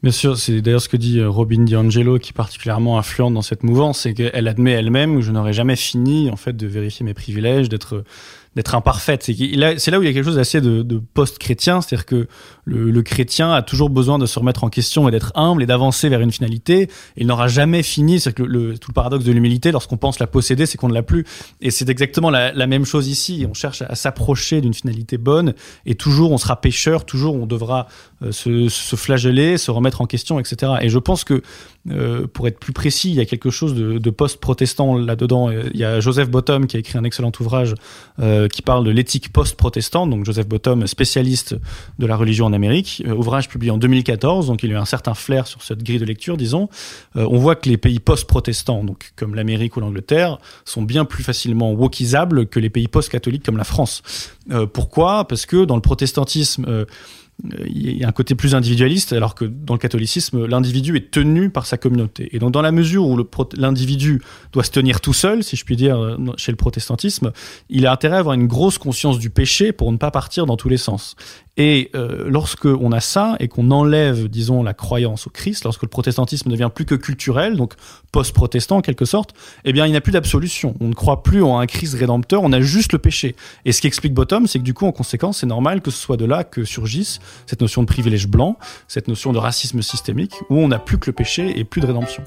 [0.01, 3.41] Bien sûr, c'est d'ailleurs ce que dit euh, Robin DiAngelo qui est particulièrement influente dans
[3.41, 7.05] cette mouvance, c'est qu'elle admet elle-même que je n'aurais jamais fini en fait de vérifier
[7.05, 8.03] mes privilèges, d'être
[8.55, 9.23] d'être imparfaite.
[9.23, 12.27] C'est là, où il y a quelque chose d'assez de post-chrétien, c'est-à-dire que
[12.65, 16.09] le, chrétien a toujours besoin de se remettre en question et d'être humble et d'avancer
[16.09, 16.89] vers une finalité.
[17.17, 18.19] il n'aura jamais fini.
[18.19, 20.93] C'est que le, tout le paradoxe de l'humilité, lorsqu'on pense la posséder, c'est qu'on ne
[20.93, 21.25] l'a plus.
[21.61, 23.45] Et c'est exactement la, même chose ici.
[23.49, 25.53] On cherche à, s'approcher d'une finalité bonne
[25.85, 27.87] et toujours on sera pécheur, toujours on devra
[28.23, 30.73] euh, se, flageller, se remettre en question, etc.
[30.81, 31.41] Et je pense que
[31.91, 35.51] euh, pour être plus précis, il y a quelque chose de, de post-protestant là-dedans.
[35.51, 37.75] Il y a Joseph Bottom qui a écrit un excellent ouvrage
[38.19, 40.09] euh, qui parle de l'éthique post-protestante.
[40.09, 41.55] Donc Joseph Bottom, spécialiste
[41.99, 44.47] de la religion en Amérique, euh, ouvrage publié en 2014.
[44.47, 46.69] Donc il a eu un certain flair sur cette grille de lecture, disons.
[47.15, 51.23] Euh, on voit que les pays post-protestants, donc comme l'Amérique ou l'Angleterre, sont bien plus
[51.23, 54.01] facilement wokisables que les pays post-catholiques comme la France.
[54.51, 55.27] Euh, pourquoi?
[55.27, 56.85] Parce que dans le protestantisme
[57.65, 61.49] il y a un côté plus individualiste, alors que dans le catholicisme, l'individu est tenu
[61.49, 62.29] par sa communauté.
[62.31, 63.17] Et donc, dans la mesure où
[63.57, 64.21] l'individu
[64.53, 67.31] doit se tenir tout seul, si je puis dire, chez le protestantisme,
[67.69, 70.57] il a intérêt à avoir une grosse conscience du péché pour ne pas partir dans
[70.57, 71.15] tous les sens.
[71.55, 75.83] Et euh, lorsque on a ça et qu'on enlève, disons, la croyance au Christ, lorsque
[75.83, 77.73] le protestantisme ne devient plus que culturel, donc
[78.11, 80.75] post-protestant en quelque sorte, eh bien, il n'y a plus d'absolution.
[80.79, 83.35] On ne croit plus en un Christ rédempteur, on a juste le péché.
[83.65, 85.97] Et ce qui explique Bottom, c'est que du coup, en conséquence, c'est normal que ce
[85.99, 90.33] soit de là que surgisse cette notion de privilège blanc, cette notion de racisme systémique,
[90.49, 92.23] où on n'a plus que le péché et plus de rédemption.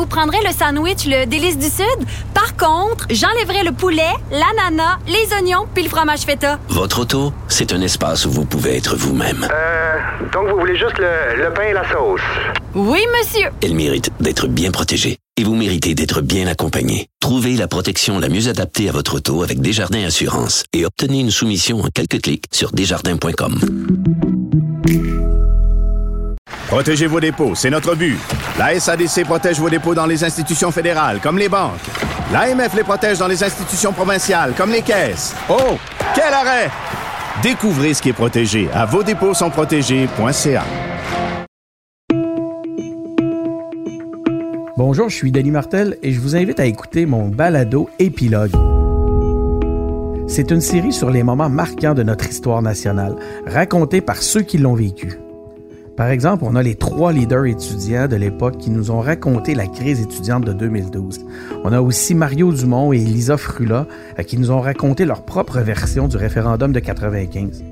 [0.00, 1.84] Vous prendrai le sandwich, le délice du Sud.
[2.32, 6.58] Par contre, j'enlèverai le poulet, l'ananas, les oignons puis le fromage feta.
[6.70, 9.46] Votre auto, c'est un espace où vous pouvez être vous-même.
[9.52, 9.96] Euh,
[10.32, 12.22] donc vous voulez juste le, le pain et la sauce?
[12.74, 13.50] Oui, monsieur.
[13.62, 15.18] Elle mérite d'être bien protégée.
[15.36, 17.08] Et vous méritez d'être bien accompagné.
[17.20, 21.30] Trouvez la protection la mieux adaptée à votre auto avec Desjardins Assurance et obtenez une
[21.30, 23.60] soumission en quelques clics sur desjardins.com.
[26.70, 28.16] Protégez vos dépôts, c'est notre but.
[28.56, 31.80] La SADC protège vos dépôts dans les institutions fédérales, comme les banques.
[32.32, 35.34] L'AMF les protège dans les institutions provinciales, comme les caisses.
[35.48, 35.76] Oh,
[36.14, 36.70] quel arrêt!
[37.42, 40.62] Découvrez ce qui est protégé à vos dépôts sont protégés.ca.
[44.76, 48.54] Bonjour, je suis Denis Martel et je vous invite à écouter mon balado épilogue.
[50.28, 54.58] C'est une série sur les moments marquants de notre histoire nationale, racontée par ceux qui
[54.58, 55.18] l'ont vécu.
[56.00, 59.66] Par exemple, on a les trois leaders étudiants de l'époque qui nous ont raconté la
[59.66, 61.26] crise étudiante de 2012.
[61.62, 63.86] On a aussi Mario Dumont et Elisa Frula
[64.18, 67.62] euh, qui nous ont raconté leur propre version du référendum de 95.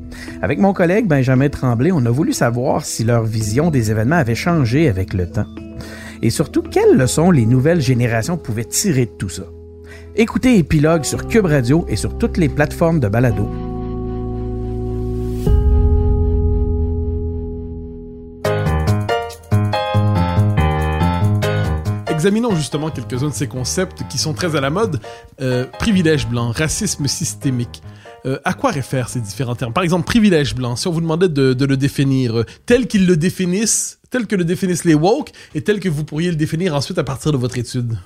[0.42, 4.34] Avec mon collègue Benjamin Tremblay, on a voulu savoir si leur vision des événements avait
[4.34, 5.46] changé avec le temps.
[6.20, 9.44] Et surtout, quelles leçons les nouvelles générations pouvaient tirer de tout ça?
[10.16, 13.48] Écoutez Épilogue sur Cube Radio et sur toutes les plateformes de balado.
[22.18, 25.00] Examinons justement quelques-uns de ces concepts qui sont très à la mode.
[25.40, 27.80] Euh, privilège blanc, racisme systémique.
[28.26, 29.72] Euh, à quoi réfèrent ces différents termes?
[29.72, 33.16] Par exemple, privilège blanc, si on vous demandait de, le définir euh, tel qu'ils le
[33.16, 36.98] définissent tel que le définissent les woke et tel que vous pourriez le définir ensuite
[36.98, 37.98] à partir de votre étude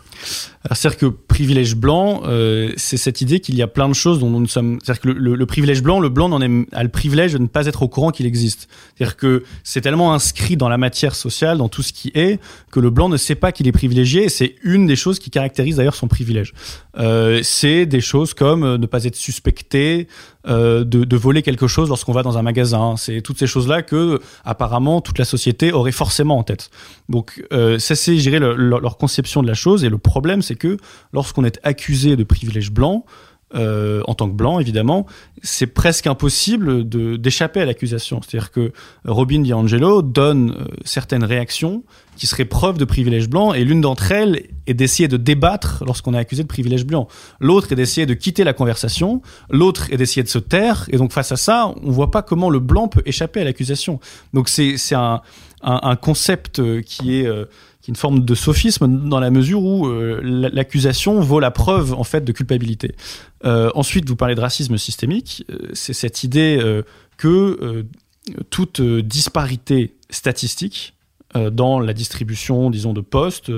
[0.73, 4.31] C'est-à-dire que privilège blanc, euh, c'est cette idée qu'il y a plein de choses dont
[4.31, 4.79] nous sommes.
[4.83, 6.31] C'est-à-dire que le, privilège blanc, le blanc
[6.73, 8.69] a le privilège de ne pas être au courant qu'il existe.
[8.97, 12.81] C'est-à-dire que c'est tellement inscrit dans la matière sociale, dans tout ce qui est, que
[12.81, 15.77] le blanc ne sait pas qu'il est privilégié et c'est une des choses qui caractérise
[15.77, 16.53] d'ailleurs son privilège.
[16.99, 20.09] Euh, c'est des choses comme euh, ne pas être suspecté,
[20.47, 22.97] de, de, voler quelque chose lorsqu'on va dans un magasin.
[22.97, 26.71] C'est toutes ces choses-là que apparemment toute la société aurait forcément en tête.
[27.09, 29.85] Donc euh, ça c'est, je leur conception de la chose.
[29.85, 30.77] Et le problème, c'est que
[31.13, 33.05] lorsqu'on est accusé de privilège blanc,
[33.55, 35.07] euh, en tant que blanc, évidemment,
[35.43, 36.89] c'est presque impossible
[37.19, 38.21] d'échapper à l'accusation.
[38.23, 38.73] C'est-à-dire que
[39.05, 41.85] Robin DiAngelo donne euh, certaines réactions
[42.17, 46.15] qui seraient preuves de privilège blanc, et l'une d'entre elles est d'essayer de débattre lorsqu'on
[46.15, 47.09] est accusé de privilège blanc.
[47.41, 51.13] L'autre est d'essayer de quitter la conversation, l'autre est d'essayer de se taire, et donc
[51.13, 53.99] face à ça, on voit pas comment le blanc peut échapper à l'accusation.
[54.35, 55.23] Donc c'est un,
[55.63, 57.47] un, un, concept qui est euh,
[57.83, 61.93] qui est une forme de sophisme dans la mesure où euh, l'accusation vaut la preuve
[61.95, 62.95] en fait de culpabilité.
[63.45, 65.45] Euh, ensuite, vous parlez de racisme systémique.
[65.51, 66.61] Euh, c'est cette idée
[67.17, 67.85] que
[68.51, 70.95] toute disparité statistique
[71.35, 73.51] dans la distribution, disons, de postes.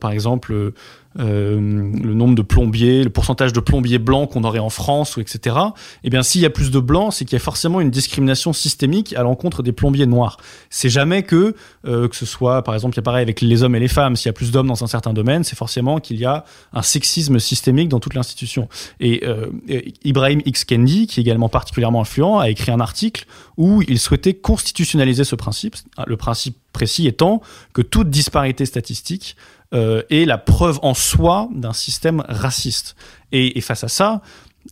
[0.00, 0.72] Par exemple,
[1.18, 5.20] euh, le nombre de plombiers, le pourcentage de plombiers blancs qu'on aurait en France, ou
[5.20, 5.56] etc.
[6.04, 8.52] Eh bien, s'il y a plus de blancs, c'est qu'il y a forcément une discrimination
[8.52, 10.38] systémique à l'encontre des plombiers noirs.
[10.70, 13.74] C'est jamais que, que ce soit, par exemple, il y a pareil avec les hommes
[13.74, 14.16] et les femmes.
[14.16, 16.82] S'il y a plus d'hommes dans un certain domaine, c'est forcément qu'il y a un
[16.82, 18.68] sexisme systémique dans toute l'institution.
[19.00, 19.24] Et,
[19.68, 20.64] et Ibrahim X.
[20.64, 25.36] Kendi, qui est également particulièrement influent, a écrit un article où il souhaitait constitutionnaliser ce
[25.36, 25.76] principe.
[26.06, 29.36] Le principe précis étant que toute disparité statistique
[29.74, 32.96] euh, est la preuve en soi d'un système raciste.
[33.32, 34.22] Et, et, face à ça,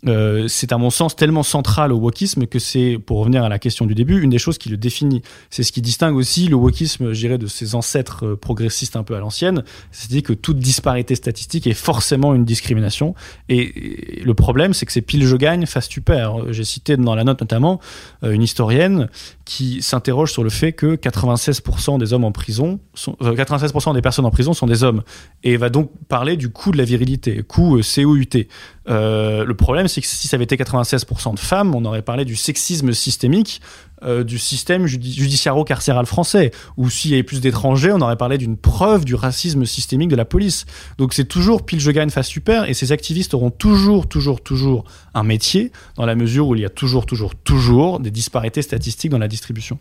[0.07, 3.59] euh, c'est à mon sens tellement central au wokisme que c'est, pour revenir à la
[3.59, 5.23] question du début, une des choses qui le définit.
[5.51, 9.03] C'est ce qui distingue aussi le wokisme, je dirais, de ses ancêtres euh, progressistes un
[9.03, 9.65] peu à l'ancienne.
[9.91, 13.15] C'est-à-dire que toute disparité statistique est forcément une discrimination.
[13.49, 16.53] Et, le problème, c'est que c'est pile je gagne, face tu perds.
[16.53, 17.81] J'ai cité dans la note notamment
[18.23, 19.09] euh, une historienne
[19.51, 24.25] qui s'interroge sur le fait que 96% des hommes en prison, sont, 96% des personnes
[24.25, 25.03] en prison sont des hommes.
[25.43, 28.47] Et va donc parler du coût de la virilité, coût COUT.
[28.89, 32.25] Euh, le problème, c'est que si ça avait été 96% de femmes, on aurait parlé
[32.25, 33.61] du sexisme systémique
[34.03, 36.51] euh, du système judi judiciaro-carcéral français.
[36.77, 40.17] Ou s'il y avait plus d'étrangers, on aurait parlé d'une preuve du racisme systémique de
[40.17, 40.67] la police.
[40.99, 44.85] Donc c'est toujours pile je gagne face super, et ces activistes auront toujours, toujours, toujours
[45.15, 49.11] un métier, dans la mesure où il y a toujours, toujours, toujours des disparités statistiques
[49.11, 49.79] dans la distribution.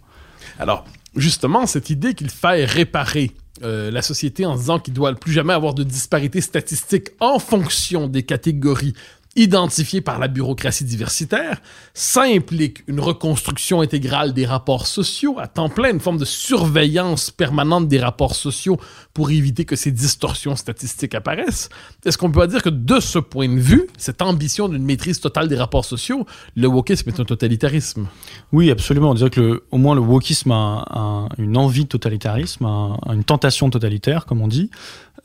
[0.58, 5.34] Alors, justement, cette idée qu'il faille réparer euh, la société en disant qu'il doit plus
[5.34, 8.94] jamais avoir de disparité statistique en fonction des catégories
[9.40, 11.62] identifiées par la bureaucratie diversitaire,
[11.94, 17.32] ça implique une reconstruction intégrale des rapports sociaux à temps plein, une forme de surveillance
[17.32, 18.78] permanente des rapports sociaux
[19.14, 21.70] pour éviter que ces distorsions statistiques apparaissent.
[22.06, 25.48] Est-ce qu'on peut dire que de ce point de vue, cette ambition d'une maîtrise totale
[25.48, 26.26] des rapports sociaux,
[26.56, 28.08] le wokisme est un totalitarisme?
[28.52, 29.12] Oui, absolument.
[29.12, 34.26] On dirait que au moins le wokisme a une envie de totalitarisme, une tentation totalitaire,
[34.26, 34.70] comme on dit.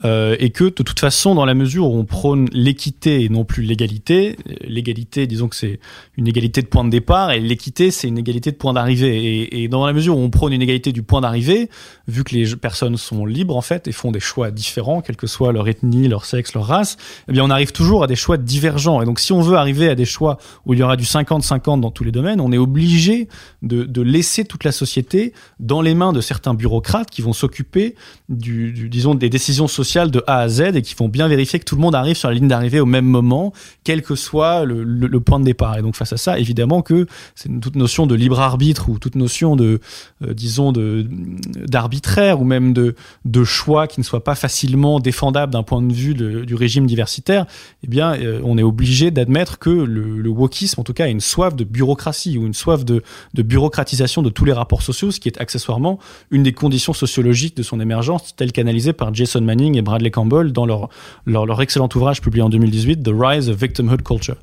[0.05, 3.45] Euh, et que de toute façon, dans la mesure où on prône l'équité et non
[3.45, 5.79] plus l'égalité, l'égalité, disons que c'est
[6.17, 9.63] une égalité de point de départ, et l'équité, c'est une égalité de point d'arrivée.
[9.63, 11.71] Et, dans la mesure où on prône une égalité du point d'arrivée,
[12.09, 15.27] vu que les personnes sont libres en fait et font des choix différents, quelle que
[15.27, 16.97] soit leur ethnie, leur sexe, leur race,
[17.29, 19.01] eh bien on arrive toujours à des choix divergents.
[19.01, 21.81] Et donc si on veut arriver à des choix où il y aura du 50-50
[21.81, 23.29] dans tous les domaines, on est obligé
[23.63, 27.95] de, laisser toute la société dans les mains de certains bureaucrates qui vont s'occuper
[28.29, 31.65] du, disons des décisions sociales de A à Z et qui vont bien vérifier que
[31.65, 33.53] tout le monde arrive sur la ligne d'arrivée au même moment,
[33.85, 35.79] quel que soit le, point de départ.
[35.79, 39.15] Et donc face à ça, évidemment que c'est toute notion de libre arbitre ou toute
[39.15, 39.81] notion de,
[40.23, 42.95] euh, disons, d'arbitraire ou même de,
[43.25, 47.47] de choix qui ne soit pas facilement défendable d'un point de vue du régime diversitaire,
[47.83, 51.09] eh bien, euh, on est obligé d'admettre que le, le wokisme, en tout cas, a
[51.09, 53.03] une soif de bureaucratie ou une soif de,
[53.35, 55.99] de bureaucratisation de tous les rapports sociaux, ce qui est accessoirement
[56.31, 60.53] une des conditions sociologiques de son émergence, telle qu'analysée par Jason Manning et Bradley Campbell
[60.53, 60.89] dans leur,
[61.27, 64.37] leur, leur excellent ouvrage publié en 2018, The Rise of Victimhood Culture.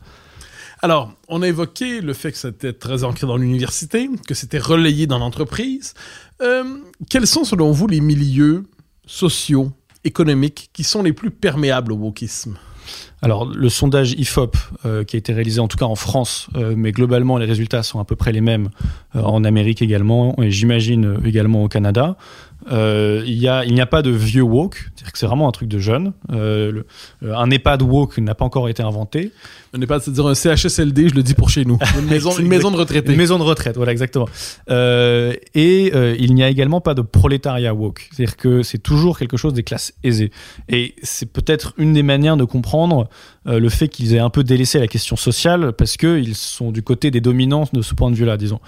[0.84, 5.06] Alors, on a évoqué le fait que c'était très ancré dans l'université, que c'était relayé
[5.06, 5.94] dans l'entreprise.
[6.41, 6.63] Euh,
[7.10, 8.65] quels sont, selon vous, les milieux
[9.06, 9.72] sociaux,
[10.04, 12.58] économiques qui sont les plus perméables au wokisme?
[13.22, 16.74] Alors, le sondage IFOP, euh, qui a été réalisé en tout cas en France, euh,
[16.76, 18.70] mais globalement, les résultats sont à peu près les mêmes
[19.15, 22.17] euh, en Amérique également, et j'imagine également au Canada.
[22.69, 25.47] Euh, il y a, il n'y a pas de vieux woke, c'est-à-dire que c'est vraiment
[25.47, 26.13] un truc de jeune.
[26.32, 26.84] Euh,
[27.21, 29.32] le, un EHPAD woke n'a pas encore été inventé.
[29.74, 31.80] Un EHPAD, c'est-à-dire un CHSLD, je le dis pour chez nous.
[32.00, 33.08] Une maison, une maison de retraite.
[33.08, 34.28] Une maison de retraite, voilà, exactement.
[34.69, 39.17] Euh, et euh, il n'y a également pas de prolétariat woke, c'est-à-dire que c'est toujours
[39.17, 40.32] quelque chose des classes aisées.
[40.67, 43.08] Et c'est peut-être une des manières de comprendre
[43.47, 46.84] euh, le fait qu'ils aient un peu délaissé la question sociale parce qu'ils sont du
[46.84, 48.60] côté des dominances de ce point de vue-là, disons.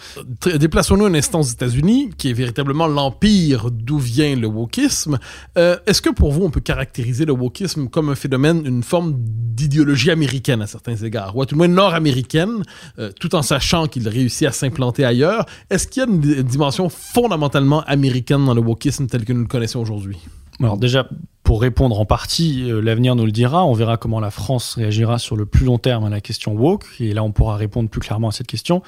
[0.56, 5.20] Déplaçons-nous un instant aux États-Unis, qui est véritablement l'empire d'où vient le wokisme.
[5.58, 9.16] Euh, Est-ce que pour vous, on peut caractériser le wokisme comme un phénomène, une forme
[9.18, 12.64] d'idéologie américaine à certains égards, ou à tout le moins nord-américaine,
[13.00, 15.46] euh, tout en sachant qu'il réussit à s'implanter ailleurs?
[15.70, 19.48] Est-ce qu'il y a une dimension fondamentalement américaine dans le wokisme tel que nous le
[19.48, 20.18] connaissons aujourd'hui?
[20.60, 21.08] Alors déjà,
[21.44, 23.66] pour répondre en partie, euh, l'avenir nous le dira.
[23.66, 26.86] On verra comment la France réagira sur le plus long terme à la question woke.
[27.02, 28.82] Et là, on pourra répondre plus clairement à cette question.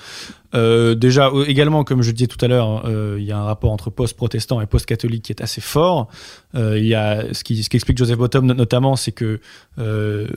[0.54, 3.74] Euh, déjà, euh, également, comme je disais tout à l'heure, il y a un rapport
[3.74, 6.08] entre post-protestant et post-catholique qui est assez fort.
[6.54, 9.42] Il y a ce qui, explique Joseph Bottom notamment, c'est que
[9.78, 10.30] les,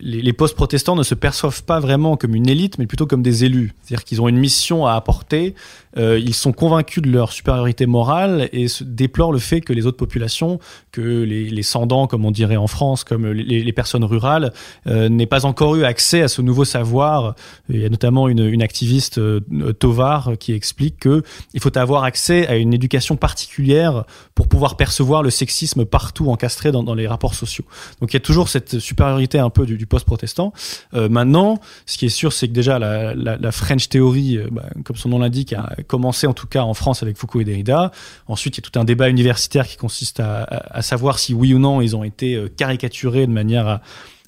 [0.00, 3.74] les post-protestants ne se perçoivent pas vraiment comme une élite, mais plutôt comme des élus.
[3.80, 5.54] C'est-à-dire qu'ils ont une mission à apporter.
[5.96, 9.96] ils sont convaincus de leur supériorité morale et se déplorent le fait que les autres
[9.96, 10.58] populations,
[10.92, 14.52] que les, les sans-dents, comme on dirait en France, comme les, les personnes rurales,
[14.86, 17.34] n'aient pas encore eu accès à ce nouveau savoir.
[17.68, 19.40] Il y a notamment une, activiste euh,
[19.78, 21.22] Tovar qui explique que
[21.54, 24.04] il faut avoir accès à une éducation particulière
[24.34, 27.64] pour pouvoir percevoir le sexisme partout encastré dans, les rapports sociaux.
[28.00, 30.52] Donc il y a toujours cette supériorité un peu du, post-protestant.
[30.94, 34.96] Euh, maintenant, ce qui est sûr, c'est que déjà la, French Theory, euh, bah, comme
[34.96, 37.92] son nom l'indique, a commencé en tout cas en France avec Foucault et Derrida.
[38.26, 41.58] Ensuite, il y a tout un débat universitaire qui consiste à savoir si oui ou
[41.58, 43.80] non ils ont été euh, caricaturés de manière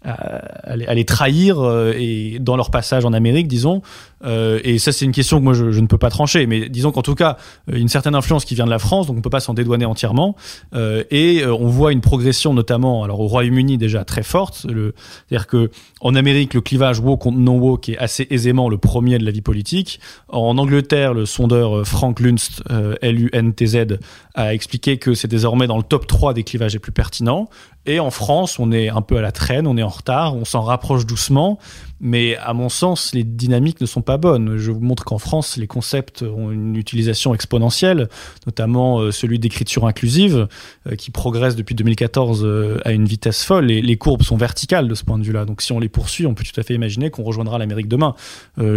[0.04, 3.82] à les, les trahir euh, et dans leur passage en Amérique, disons.
[4.24, 6.90] Euh, et ça, c'est une question que moi je, ne peux pas trancher, mais disons
[6.92, 7.36] qu'en tout cas,
[7.70, 9.84] euh, une certaine influence qui vient de la France, donc on peut pas s'en dédouaner
[9.84, 10.36] entièrement.
[10.74, 14.66] Euh, et on voit une progression, notamment, alors au Royaume-Uni déjà très forte.
[14.66, 19.18] C'est-à-dire que en Amérique, le clivage woke contre non woke est assez aisément le premier
[19.18, 20.00] de la vie politique.
[20.28, 22.62] En Angleterre, le sondeur Frank Lunst,
[23.02, 23.98] L-U-N-T-Z,
[24.34, 27.48] a expliqué que c'est désormais dans le top 3 des clivages les plus pertinents.
[27.86, 30.44] Et en France, on est un peu à la traîne, on est en retard, on
[30.44, 31.58] s'en rapproche doucement.
[32.00, 34.56] Mais à mon sens, les dynamiques ne sont pas bonnes.
[34.56, 38.08] Je vous montre qu'en France, les concepts ont une utilisation exponentielle,
[38.46, 40.48] notamment euh, celui d'écriture inclusive,
[40.86, 43.66] euh, qui progresse depuis 2014 euh, à une vitesse folle.
[43.66, 45.44] Les, les, courbes sont verticales de ce point de vue-là.
[45.44, 48.14] Donc si on les poursuit, on peut tout à fait imaginer qu'on rejoindra l'Amérique demain.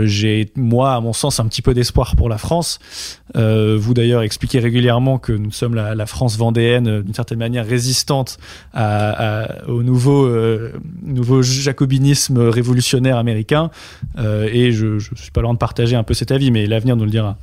[0.03, 2.79] J'ai, moi, à mon sens, un petit peu d'espoir pour la France.
[3.35, 8.37] Vous d'ailleurs expliquez régulièrement que nous sommes la, France vendéenne, d'une certaine manière résistante
[8.75, 13.69] au nouveau, jacobinisme révolutionnaire américain
[14.17, 17.11] et je suis pas loin de partager un peu cet avis, mais l'avenir nous le
[17.11, 17.37] dira.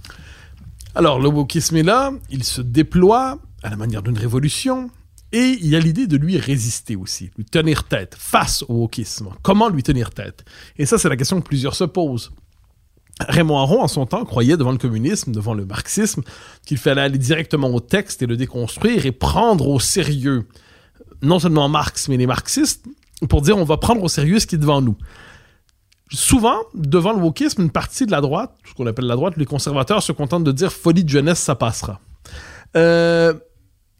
[0.94, 4.90] Alors le wokisme est là, il se déploie à la manière d'une révolution.
[5.30, 9.28] Et il y a l'idée de lui résister aussi, lui tenir tête face au wokisme.
[9.42, 10.44] Comment lui tenir tête?
[10.78, 12.32] Et ça, c'est la question que plusieurs se posent.
[13.20, 16.22] Raymond Aron, en son temps, croyait devant le communisme, devant le marxisme,
[16.64, 20.46] qu'il fallait aller directement au texte et le déconstruire et prendre au sérieux
[21.20, 22.86] non seulement Marx, mais les marxistes,
[23.28, 24.96] pour dire on va prendre au sérieux ce qui est devant nous
[26.10, 29.44] souvent, devant le wokisme, une partie de la droite, ce qu'on appelle la droite, les
[29.44, 32.00] conservateurs se contentent de dire folie de jeunesse, ça passera.
[32.76, 33.34] Euh,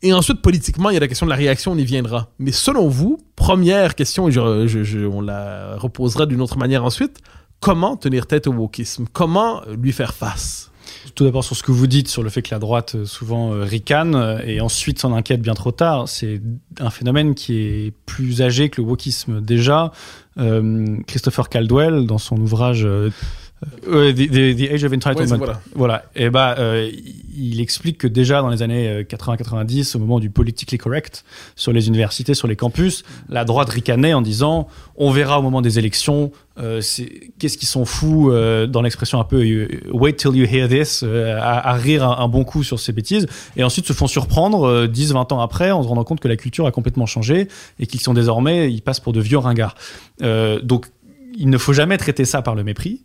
[0.03, 2.29] et ensuite, politiquement, il y a la question de la réaction, on y viendra.
[2.39, 7.19] Mais selon vous, première question, et je, on la reposera d'une autre manière ensuite,
[7.61, 9.07] comment tenir tête au wokisme?
[9.13, 10.68] Comment lui faire face?
[11.15, 13.53] Tout d'abord sur ce que vous dites sur le fait que la droite euh, souvent
[13.53, 16.09] euh, ricane euh, et ensuite s'en inquiète bien trop tard.
[16.09, 16.41] C'est
[16.81, 19.41] un phénomène qui est plus âgé que le wokisme.
[19.41, 19.93] Déjà,
[21.09, 22.87] Christopher Caldwell, dans son ouvrage
[23.65, 25.33] euh, euh, the, the, the, Age of Entitlement.
[25.33, 25.63] Ouais, voilà.
[25.75, 26.05] voilà.
[26.15, 26.91] Et bah, euh,
[27.37, 31.25] il explique que déjà dans les années 80-90, au moment du politically correct
[31.57, 35.61] sur les universités, sur les campus, la droite ricanait en disant on verra au moment
[35.61, 36.33] des élections.
[36.59, 36.81] Euh,
[37.39, 41.71] Qu'est-ce qu'ils sont fous euh, dans l'expression un peu wait till you hear this à,
[41.71, 45.35] à, rire un, un, bon coup sur ces bêtises et ensuite se font surprendre 10-20
[45.35, 47.47] ans après en se rendant compte que la culture a complètement changé
[47.79, 49.77] et qu'ils sont désormais ils passent pour de vieux ringards.
[50.21, 50.87] donc
[51.39, 53.01] il ne faut jamais traiter ça par le mépris.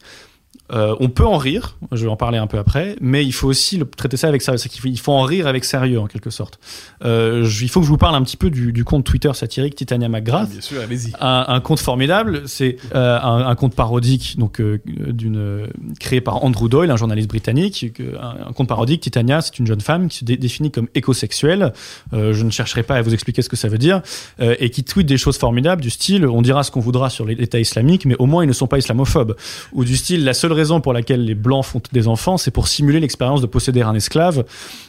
[0.72, 3.48] Euh, on peut en rire, je vais en parler un peu après, mais il faut
[3.48, 6.60] aussi le, traiter ça avec faut, il faut en rire avec sérieux, en quelque sorte.
[7.04, 9.32] Euh, je, il faut que je vous parle un petit peu du, du compte Twitter
[9.34, 10.50] satirique Titania McGrath.
[10.50, 11.12] Bien sûr, allez-y.
[11.20, 15.68] Un, un, compte formidable, c'est euh, un, un, compte parodique, donc d'une
[16.00, 17.86] créé par Andrew Doyle, un journaliste britannique.
[18.00, 21.74] Un, un compte parodique, Titania, c'est une jeune femme qui se dé définit comme écosexuelle.
[22.12, 24.02] Je ne chercherai pas à vous expliquer ce que ça veut dire,
[24.40, 27.60] et qui tweet des choses formidables du style on dira ce qu'on voudra sur l'État
[27.60, 29.36] islamique, mais au moins ils ne sont pas islamophobes.
[29.74, 32.68] Ou du style la seule raison pour laquelle les blancs font des enfants, c'est pour
[32.68, 34.46] simuler l'expérience de posséder un esclave.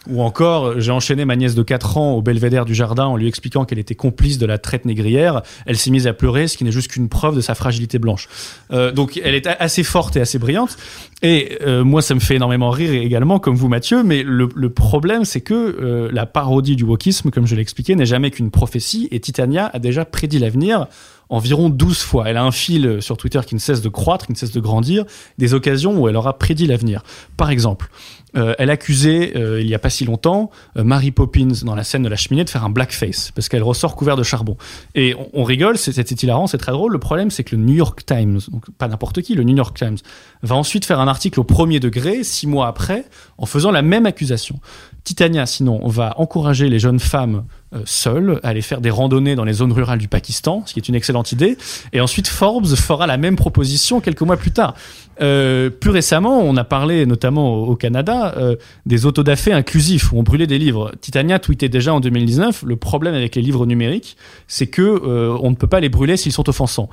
[0.08, 3.26] Ou encore, j'ai enchaîné ma nièce de 4 ans au belvédère du jardin en lui
[3.26, 5.42] expliquant qu'elle était complice de la traite négrière.
[5.66, 8.28] Elle s'est mise à pleurer, ce qui n'est juste qu'une preuve de sa fragilité blanche.
[8.72, 10.76] Euh, donc elle est assez forte et assez brillante.
[11.22, 14.02] Et euh, moi, ça me fait énormément rire également, comme vous, Mathieu.
[14.02, 17.94] Mais le, le problème, c'est que euh, la parodie du wokisme, comme je l'ai expliqué,
[17.96, 19.08] n'est jamais qu'une prophétie.
[19.10, 20.86] Et Titania a déjà prédit l'avenir
[21.28, 22.28] environ 12 fois.
[22.28, 24.60] Elle a un fil sur Twitter qui ne cesse de croître, qui ne cesse de
[24.60, 25.04] grandir,
[25.38, 27.02] des occasions où elle aura prédit l'avenir.
[27.36, 27.90] Par exemple,
[28.36, 31.84] euh, elle accusait, euh, il y a pas si longtemps, euh, Mary Poppins dans la
[31.84, 34.56] scène de la cheminée de faire un blackface, parce qu'elle ressort couvert de charbon.
[34.94, 36.92] Et on, on rigole, c'est hilarant, c'est très drôle.
[36.92, 39.76] Le problème, c'est que le New York Times, donc pas n'importe qui, le New York
[39.76, 39.98] Times,
[40.42, 43.04] va ensuite faire un article au premier degré, six mois après,
[43.38, 44.58] en faisant la même accusation.
[45.04, 49.44] Titania, sinon, va encourager les jeunes femmes euh, seules à aller faire des randonnées dans
[49.44, 51.58] les zones rurales du Pakistan, ce qui est une excellente idée.
[51.92, 54.74] Et ensuite, Forbes fera la même proposition quelques mois plus tard.
[55.20, 60.22] Euh, plus récemment, on a parlé notamment au Canada euh, des autodafés inclusifs où on
[60.22, 60.92] brûlait des livres.
[61.00, 64.16] Titania tweetait déjà en 2019 le problème avec les livres numériques,
[64.48, 66.88] c'est que euh, on ne peut pas les brûler s'ils sont offensants.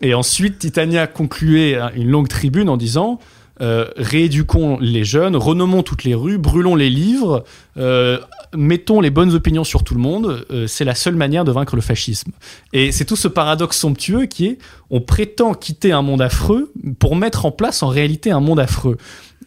[0.00, 3.18] Et ensuite, Titania concluait une longue tribune en disant
[3.62, 7.44] euh, rééduquons les jeunes, renommons toutes les rues, brûlons les livres,
[7.78, 8.18] euh,
[8.54, 10.44] mettons les bonnes opinions sur tout le monde.
[10.50, 12.32] euh, c'est la seule manière de vaincre le fascisme.
[12.72, 14.58] Et c'est tout ce paradoxe somptueux qui est,
[14.90, 18.98] on prétend quitter un monde affreux pour mettre en place en réalité un monde affreux.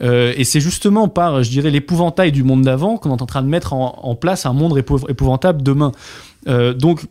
[0.02, 3.44] Euh, et c'est justement par, je dirais, l'épouvantail du monde d'avant qu'on est en train
[3.44, 5.92] de mettre en, place un monde épou- épouvantable demain.
[6.48, 7.06] Donc,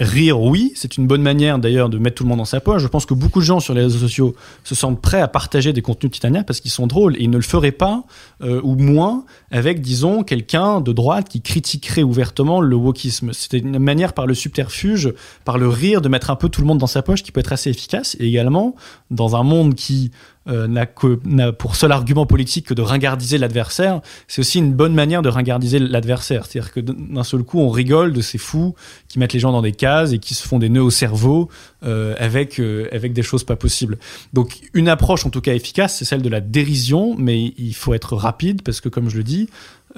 [0.00, 2.82] Rire, oui, c'est une bonne manière d'ailleurs de mettre tout le monde dans sa poche.
[2.82, 5.72] Je pense que beaucoup de gens sur les réseaux sociaux se sentent prêts à partager
[5.72, 8.04] des contenus titaniens parce qu'ils sont drôles et ils ne le feraient pas,
[8.42, 13.32] euh, ou moins, avec, disons, quelqu'un de droite qui critiquerait ouvertement le wokisme.
[13.32, 15.12] C'était une manière par le subterfuge,
[15.44, 17.40] par le rire, de mettre un peu tout le monde dans sa poche qui peut
[17.40, 18.16] être assez efficace.
[18.18, 18.74] Et également,
[19.10, 20.10] dans un monde qui
[20.48, 24.72] euh, n'a que n'a pour seul argument politique que de ringardiser l'adversaire, c'est aussi une
[24.72, 26.46] bonne manière de ringardiser l'adversaire.
[26.46, 28.74] C'est-à-dire que d'un seul coup, on rigole de ces fous
[29.08, 31.48] qui mettent les gens dans des cases et qui se font des nœuds au cerveau
[31.84, 33.98] euh, avec euh, avec des choses pas possibles.
[34.32, 37.94] Donc une approche en tout cas efficace, c'est celle de la dérision, mais il faut
[37.94, 39.48] être rapide parce que comme je le dis,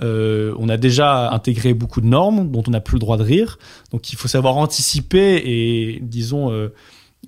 [0.02, 3.22] euh, on a déjà intégré beaucoup de normes dont on n'a plus le droit de
[3.22, 3.58] rire.
[3.92, 6.72] Donc il faut savoir anticiper et disons euh,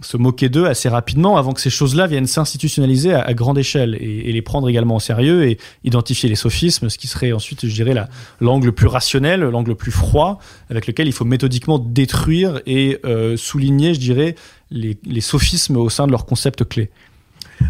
[0.02, 4.32] se moquer d'eux assez rapidement avant que ces choses-là viennent s'institutionnaliser à, grande échelle et,
[4.32, 7.94] les prendre également au sérieux et identifier les sophismes, ce qui serait ensuite, je dirais,
[7.94, 8.08] la-
[8.40, 10.38] l'angle plus rationnel, l'angle plus froid,
[10.70, 14.34] avec lequel il faut méthodiquement détruire et euh, souligner, je dirais,
[14.70, 16.90] les, les sophismes au sein de leurs concepts clés.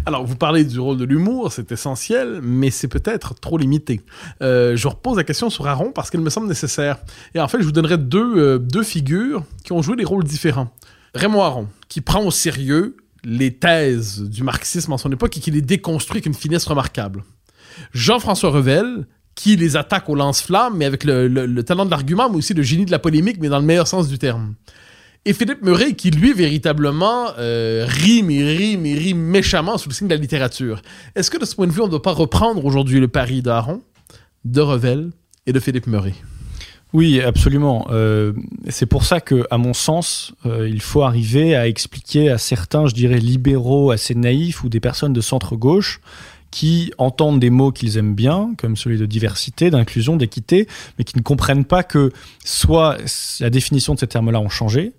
[0.05, 4.01] Alors, vous parlez du rôle de l'humour, c'est essentiel, mais c'est peut-être trop limité.
[4.41, 6.97] Euh, je repose la question sur Aaron parce qu'elle me semble nécessaire.
[7.35, 10.23] Et en fait, je vous donnerai deux, euh, deux figures qui ont joué des rôles
[10.23, 10.69] différents.
[11.17, 15.51] Raymond Aron, qui prend au sérieux les thèses du marxisme en son époque et qui
[15.51, 17.23] les déconstruit avec une finesse remarquable.
[17.93, 22.29] Jean-François Revel, qui les attaque au lance-flamme, mais avec le, le- le talent de l'argument,
[22.29, 24.55] mais aussi le génie de la polémique, mais dans le meilleur sens du terme.
[25.25, 30.07] Et Philippe Murray, qui lui, véritablement, euh, rit, mais rit, rit méchamment sous le signe
[30.07, 30.81] de la littérature.
[31.15, 33.41] Est-ce que de ce point de vue, on ne doit pas reprendre aujourd'hui le pari
[33.41, 33.81] d'Aaron,
[34.45, 35.11] de Revel
[35.45, 36.13] et de Philippe Murray?
[36.93, 37.87] Oui, absolument.
[37.89, 38.33] Euh,
[38.69, 42.87] c'est pour ça que, à mon sens, euh, il faut arriver à expliquer à certains,
[42.87, 45.99] je dirais, libéraux assez naïfs ou des personnes de centre-gauche
[46.49, 50.67] qui entendent des mots qu'ils aiment bien, comme celui de diversité, d'inclusion, d'équité,
[50.97, 52.13] mais qui ne comprennent pas que
[52.45, 52.97] soit
[53.41, 54.93] la définition de ces termes-là ont changé,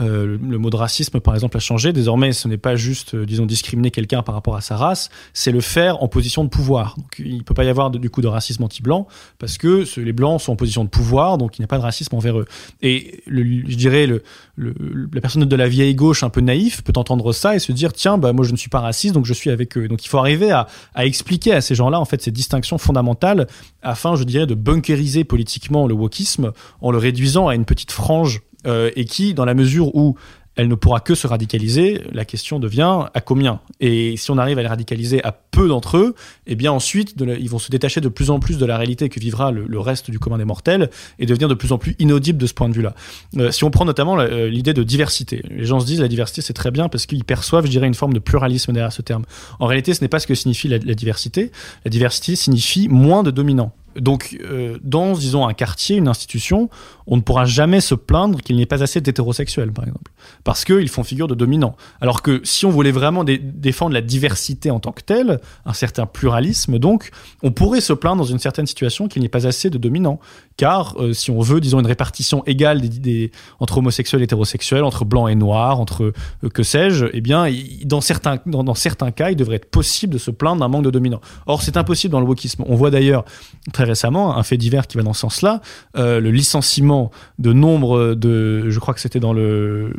[0.00, 1.92] euh, le, mot de racisme, par exemple, a changé.
[1.92, 5.52] Désormais, ce n'est pas juste, euh, disons, discriminer quelqu'un par rapport à sa race, c'est
[5.52, 6.96] le faire en position de pouvoir.
[6.96, 9.06] Donc, il ne peut pas y avoir du coup de racisme anti-blanc
[9.38, 11.82] parce que les blancs sont en position de pouvoir, donc il n'y a pas de
[11.82, 12.46] racisme envers eux.
[12.82, 14.08] Et je dirais,
[14.56, 17.92] la personne de la vieille gauche un peu naïf peut entendre ça et se dire,
[17.92, 19.88] tiens, bah, moi je ne suis pas raciste, donc je suis avec eux.
[19.88, 23.46] Donc il faut arriver à, à expliquer à ces gens-là, en fait, ces distinctions fondamentales
[23.82, 28.42] afin, je dirais, de bunkériser politiquement le wokisme en le réduisant à une petite frange
[28.66, 30.16] euh, et qui, dans la mesure où
[30.56, 33.60] elle ne pourra que se radicaliser, la question devient à combien?
[33.80, 36.14] Et si on arrive à les radicaliser à peu d'entre eux,
[36.46, 39.18] eh bien ensuite, ils vont se détacher de plus en plus de la réalité que
[39.18, 42.46] vivra le, reste du commun des mortels et devenir de plus en plus inaudibles de
[42.46, 42.94] ce point de vue-là.
[43.36, 46.40] Euh, si on prend notamment euh, l'idée de diversité, les gens se disent la diversité
[46.40, 49.24] c'est très bien parce qu'ils perçoivent, je dirais, une forme de pluralisme derrière ce terme.
[49.58, 51.50] En réalité, ce n'est pas ce que signifie la diversité.
[51.84, 53.72] La diversité signifie moins de dominants.
[53.96, 56.68] Donc, euh, dans, disons, un quartier, une institution,
[57.06, 60.12] on ne pourra jamais se plaindre qu'il n'y ait pas assez d'hétérosexuels, par exemple.
[60.42, 61.76] Parce qu'ils font figure de dominants.
[62.00, 65.72] Alors que si on voulait vraiment dé- défendre la diversité en tant que telle, un
[65.72, 67.10] certain pluralisme, donc,
[67.42, 70.18] on pourrait se plaindre dans une certaine situation qu'il n'y ait pas assez de dominants.
[70.56, 75.04] Car euh, si on veut, disons, une répartition égale des, entre homosexuels et hétérosexuels, entre
[75.04, 77.48] blancs et noirs, entre euh, que sais-je, eh bien,
[77.84, 80.84] dans certains, dans, dans certains cas, il devrait être possible de se plaindre d'un manque
[80.84, 81.20] de dominants.
[81.46, 82.64] Or, c'est impossible dans le wokisme.
[82.66, 83.24] On voit d'ailleurs
[83.72, 85.60] très récemment un fait divers qui va dans ce sens-là,
[85.96, 89.92] euh, le licenciement de nombre de, je crois que c'était dans le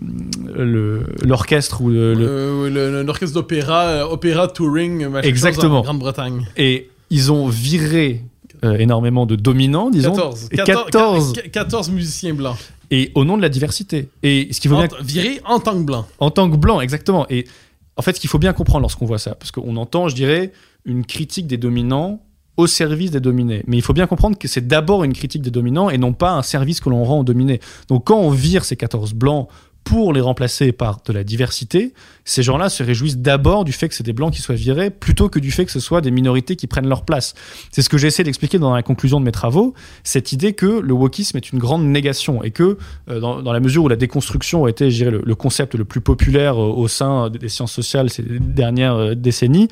[1.23, 5.79] l'orchestre ou le, Euh, L'orchestre d'opéra, euh, opéra touring, machin Exactement.
[5.79, 6.47] en Grande-Bretagne.
[6.57, 8.23] et ils ont viré
[8.63, 10.47] euh, énormément de dominants, disons, 14.
[10.51, 11.33] Et 14, 14.
[11.51, 12.57] 14 musiciens blancs.
[12.89, 14.09] et au nom de la diversité.
[14.23, 16.07] Et ce qu'il faut En, bien virés en tant que blanc.
[16.19, 17.25] En tant que blanc, exactement.
[17.29, 17.45] Et
[17.97, 20.51] en fait, ce qu'il faut bien comprendre lorsqu'on voit ça, parce qu'on entend, je dirais,
[20.85, 22.21] une critique des dominants
[22.57, 23.63] au service des dominés.
[23.67, 26.31] Mais il faut bien comprendre que c'est d'abord une critique des dominants et non pas
[26.31, 27.59] un service que l'on rend aux dominés.
[27.89, 29.47] Donc quand on vire ces 14 blancs
[29.85, 31.93] pour les remplacer par de la diversité,
[32.25, 35.29] ces gens-là se réjouissent d'abord du fait que c'est des blancs qui soient virés plutôt
[35.29, 37.35] que du fait que ce soit des minorités qui prennent leur place.
[37.71, 40.93] C'est ce que j'essaie d'expliquer dans la conclusion de mes travaux, cette idée que le
[40.93, 42.79] wokisme est une grande négation et que
[43.09, 45.85] euh, dans, la mesure où la déconstruction a été, je dirais, le, le concept le
[45.85, 49.67] plus populaire euh, au sein des sciences sociales ces dernières euh, décennies,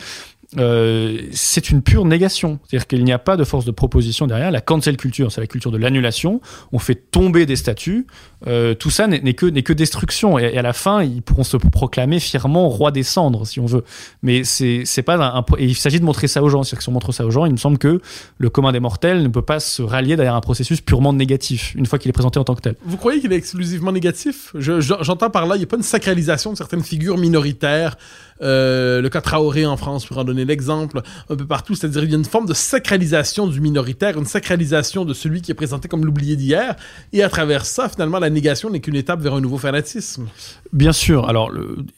[0.58, 2.60] euh, c'est une pure négation.
[2.68, 4.52] C'est-à-dire qu'il n'y a pas de force de proposition derrière.
[4.52, 6.42] La cancel culture, c'est la culture de l'annulation.
[6.72, 8.08] On fait tomber des statuts.
[8.48, 10.38] Euh, tout ça n'est que, destruction.
[10.38, 13.84] Et, à la fin, ils pourront se proclamer fièrement roi des cendres, si on veut.
[14.22, 16.64] Mais c'est pas un, et il s'agit de montrer ça aux gens.
[16.64, 18.02] C'est-à-dire que si on montre ça aux gens, il me semble que
[18.38, 21.86] le commun des mortels ne peut pas se rallier derrière un processus purement négatif, une
[21.86, 22.76] fois qu'il est présenté en tant que tel.
[22.86, 24.54] Vous croyez qu'il est exclusivement négatif?
[24.58, 27.98] J'entends par là, il n'y a pas une sacralisation de certaines figures minoritaires
[28.44, 31.76] euh, le cas Traoré en France, pour en donner l'exemple, un peu partout.
[31.76, 35.52] C'est-à-dire, il y a une forme de sacralisation du minoritaire, une sacralisation de celui qui
[35.52, 36.76] est présenté comme l'oublié d'hier.
[37.14, 40.28] Et à travers ça, finalement, la négation n'est qu'une étape vers un nouveau fanatisme.
[40.72, 41.30] Bien sûr.
[41.30, 41.52] Alors,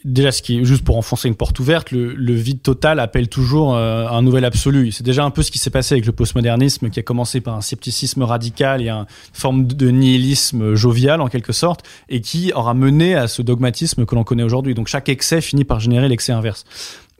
[0.04, 3.76] déjà, ce qui est juste pour enfoncer une porte ouverte, le, vide total appelle toujours
[3.76, 4.92] euh, un nouvel absolu.
[4.92, 7.56] C'est déjà un peu ce qui s'est passé avec le postmodernisme, qui a commencé par
[7.56, 12.74] un scepticisme radical et une forme de nihilisme jovial, en quelque sorte, et qui aura
[12.74, 14.74] mené à ce dogmatisme que l'on connaît aujourd'hui.
[14.74, 16.66] Donc, chaque excès finit par générer l'excès inverse.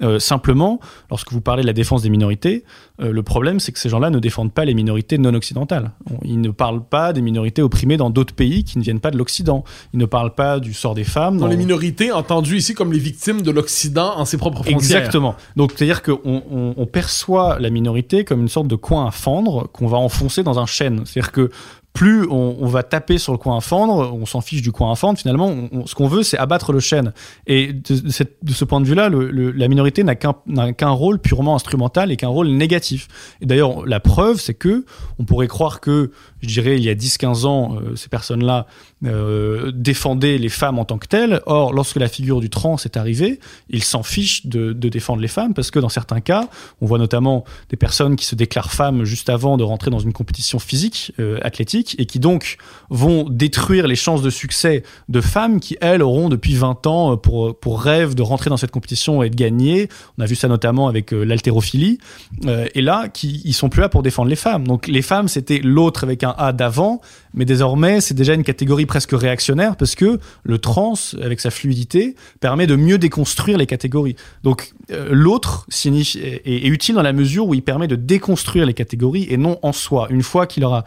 [0.02, 2.66] Euh, simplement, lorsque vous parlez de la défense des minorités,
[3.02, 5.92] euh, le problème c'est que ces gens-là ne défendent pas les minorités non occidentales.
[6.26, 9.18] Ils ne parlent pas des minorités opprimées dans d'autres pays qui ne viennent pas de
[9.18, 9.64] l'Occident.
[9.94, 11.38] Ils ne parlent pas du sort des femmes.
[11.38, 15.00] Dans, les minorités entendues ici comme les victimes de l'Occident en ses propres frontières.
[15.00, 15.36] Exactement.
[15.56, 16.44] Donc c'est-à-dire qu'on
[16.76, 20.60] on perçoit la minorité comme une sorte de coin à fendre qu'on va enfoncer dans
[20.60, 21.04] un chêne.
[21.06, 21.52] C'est-à-dire que
[21.96, 25.56] plus on, va taper sur le coin à on s'en fiche du coin à finalement,
[25.86, 27.14] ce qu'on veut, c'est abattre le chêne.
[27.48, 28.12] Et de,
[28.52, 33.08] ce point de vue-là, la minorité n'a qu'un rôle purement instrumental et qu'un rôle négatif.
[33.40, 34.86] Et d'ailleurs, la preuve, c'est que
[35.20, 36.12] on pourrait croire que
[36.46, 38.68] je dirais, il y a 10-15 ans, euh, ces personnes-là
[39.06, 41.42] euh, défendaient les femmes en tant que telles.
[41.46, 43.40] Or, lorsque la figure du trans est arrivée,
[43.70, 46.48] ils s'en fichent de, de, défendre les femmes parce que dans certains cas,
[46.82, 50.14] on voit notamment des personnes qui se déclarent femmes juste avant de rentrer dans une
[50.14, 52.58] compétition physique, euh, athlétique, et qui donc
[52.90, 57.60] vont détruire les chances de succès de femmes qui, elles, auront depuis 20 ans pour,
[57.60, 59.90] pour rêve de rentrer dans cette compétition et de gagner.
[60.18, 62.00] On a vu ça notamment avec l'haltérophilie.
[62.46, 64.68] et là, qui, ils sont plus là pour défendre les femmes.
[64.68, 67.02] Donc les femmes, c'était l'autre avec un A d'avant,
[67.34, 72.16] mais désormais c'est déjà une catégorie presque réactionnaire parce que le trans, avec sa fluidité,
[72.40, 74.16] permet de mieux déconstruire les catégories.
[74.44, 79.28] Donc euh, l'autre est, utile dans la mesure où il permet de déconstruire les catégories
[79.30, 80.08] et non en soi.
[80.10, 80.86] Une fois qu'il aura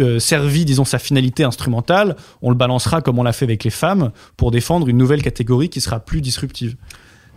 [0.00, 3.70] euh, servi, disons, sa finalité instrumentale, on le balancera comme on l'a fait avec les
[3.70, 6.76] femmes pour défendre une nouvelle catégorie qui sera plus disruptive.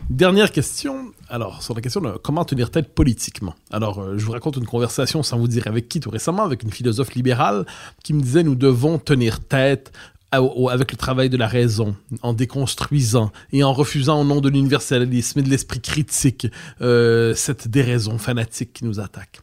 [0.09, 1.11] Dernière question.
[1.29, 3.55] Alors, sur la question de comment tenir tête politiquement?
[3.71, 6.61] Alors, euh, je vous raconte une conversation sans vous dire avec qui tout récemment, avec
[6.61, 7.65] une philosophe libérale
[8.03, 9.91] qui me disait nous devons tenir tête
[10.31, 15.39] avec le travail de la raison, en déconstruisant et en refusant au nom de l'universalisme
[15.39, 16.47] et de l'esprit critique
[16.81, 19.41] euh, cette déraison fanatique qui nous attaque.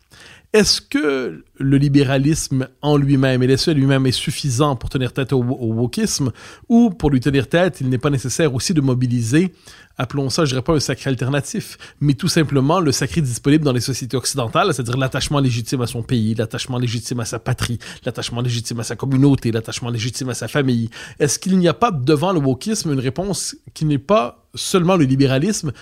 [0.53, 5.39] Est-ce que le libéralisme en lui-même et l'essai lui-même est suffisant pour tenir tête au,
[5.43, 6.31] au wokisme
[6.69, 9.53] ou pour lui tenir tête, il n'est pas nécessaire aussi de mobiliser
[9.99, 13.73] appelons ça, je dirais pas un sacré alternatif, mais tout simplement le sacré disponible dans
[13.73, 18.41] les sociétés occidentales, c'est-à-dire l'attachement légitime à son pays, l'attachement légitime à sa patrie, l'attachement
[18.41, 20.91] légitime à sa communauté, l'attachement légitime à sa famille.
[21.19, 25.05] Est-ce qu'il n'y a pas devant le wokisme une réponse qui n'est pas seulement le
[25.05, 25.73] libéralisme,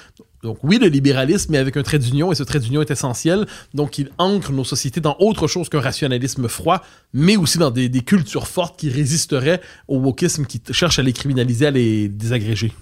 [0.43, 3.47] donc oui, le libéralisme, mais avec un trait d'union, et ce trait d'union est essentiel.
[3.74, 6.82] Donc il ancre nos sociétés dans autre chose qu'un rationalisme froid,
[7.12, 11.12] mais aussi dans des, des cultures fortes qui résisteraient au wokisme qui cherche à les
[11.12, 12.72] criminaliser, à les désagréger.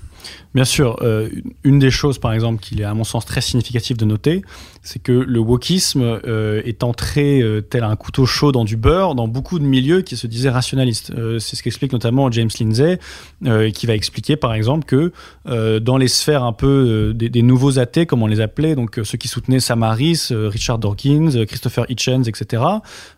[0.55, 1.29] Bien sûr, euh,
[1.63, 4.43] une des choses, par exemple, qu'il est à mon sens très significatif de noter,
[4.83, 9.15] c'est que le wokisme euh, est entré euh, tel un couteau chaud dans du beurre
[9.15, 11.13] dans beaucoup de milieux qui se disaient rationalistes.
[11.39, 12.99] c'est ce qu'explique notamment James Lindsay,
[13.73, 15.13] qui va expliquer, par exemple, que
[15.79, 19.29] dans les sphères un peu des, nouveaux athées, comme on les appelait, donc ceux qui
[19.29, 22.63] soutenaient Sam Harris, Richard Dawkins, Christopher Hitchens, etc.,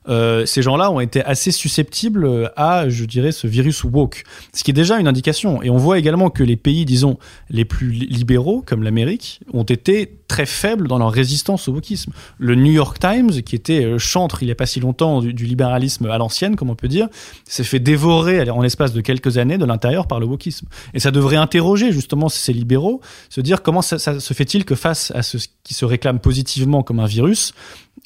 [0.07, 4.75] ces gens-là ont été assez susceptibles à, je dirais, ce virus woke, ce qui est
[4.75, 5.63] déjà une indication.
[5.63, 7.19] Et on voit également que les pays, disons,
[7.51, 12.13] les plus libéraux, comme l'Amérique, ont été très faibles dans leur résistance au wokisme.
[12.39, 15.33] Le New York Times, qui était euh, chantre il n'y a pas si longtemps du,
[15.33, 17.09] libéralisme à l'ancienne, comme on peut dire,
[17.45, 20.67] s'est fait dévorer en l'espace de quelques années de l'intérieur par le wokisme.
[20.95, 25.13] Et ça devrait interroger justement ces libéraux, se dire comment ça, se fait-il que face
[25.15, 27.55] à ce qui se réclame positivement comme un virus,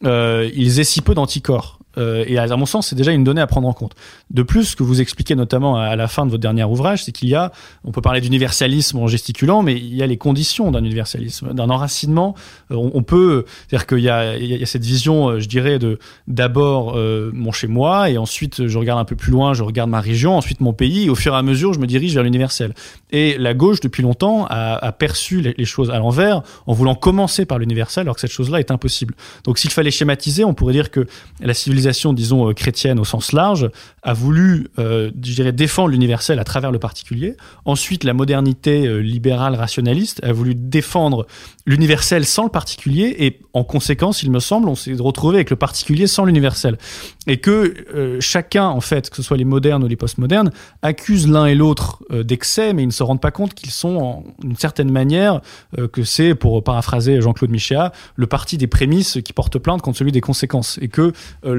[0.04, 1.78] euh, ils aient si peu d'anticorps.
[1.98, 3.94] Euh, et à mon sens, c'est déjà une donnée à prendre en compte.
[4.30, 7.12] De plus, ce que vous expliquez notamment à la fin de votre dernier ouvrage, c'est
[7.12, 7.52] qu'il y a,
[7.84, 11.70] on peut parler d'universalisme en gesticulant, mais il y a les conditions d'un universalisme, d'un
[11.70, 12.34] enracinement.
[12.70, 16.96] Euh, on, peut, c'est-à-dire qu'il y a, cette vision, euh, je dirais, de d'abord
[17.32, 20.36] mon chez moi, et ensuite je regarde un peu plus loin, je regarde ma région,
[20.36, 22.74] ensuite mon pays, et au fur et à mesure, je me dirige vers l'universel.
[23.10, 26.94] Et la gauche, depuis longtemps, a, a perçu les, les, choses à l'envers, en voulant
[26.94, 29.14] commencer par l'universel, alors que cette chose-là est impossible.
[29.44, 31.06] Donc, s'il fallait schématiser, on pourrait dire que
[31.40, 33.70] la civilisation civilisation, disons, euh, chrétienne au sens large,
[34.02, 37.36] a voulu, euh, je dirais, défendre l'universel à travers le particulier.
[37.64, 41.26] Ensuite, la modernité euh, libérale rationaliste a voulu défendre
[41.66, 45.56] l'universel sans le particulier, et en conséquence, il me semble, on s'est retrouvé avec le
[45.56, 46.78] particulier sans l'universel.
[47.26, 50.50] Et que euh, chacun, en fait, que ce soit les modernes ou les postmodernes,
[50.82, 54.24] accuse l'un et l'autre euh, d'excès, mais ils ne se rendent pas compte qu'ils sont,
[54.42, 55.40] d'une certaine manière,
[55.92, 60.12] que c'est, pour paraphraser Jean-Claude Michéa, le parti des prémices qui porte plainte contre celui
[60.12, 60.78] des conséquences.
[60.80, 61.12] Et que
[61.44, 61.54] euh,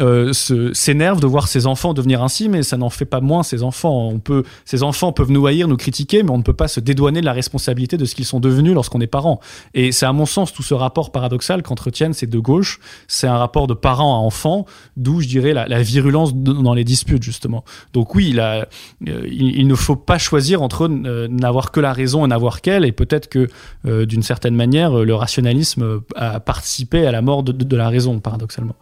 [0.00, 3.62] euh, s'énerve de voir ses enfants devenir ainsi, mais ça n'en fait pas moins ses
[3.62, 4.08] enfants.
[4.08, 6.78] On peut, ses enfants peuvent nous haïr, nous critiquer, mais on ne peut pas se
[6.78, 9.40] dédouaner de la responsabilité de ce qu'ils sont devenus lorsqu'on est parent.
[9.74, 12.78] Et c'est à mon sens tout ce rapport paradoxal qu'entretiennent ces deux gauches.
[13.08, 14.66] C'est un rapport de parent à enfant,
[14.96, 17.64] d'où je dirais la, virulence dans les disputes justement.
[17.92, 18.64] Donc oui, il, euh,
[19.00, 22.84] ne faut pas choisir entre euh, n'avoir que la raison et n'avoir qu'elle.
[22.84, 23.48] Et peut-être que
[23.84, 28.76] d'une certaine manière, le rationalisme a participé à la mort de la raison, paradoxalement.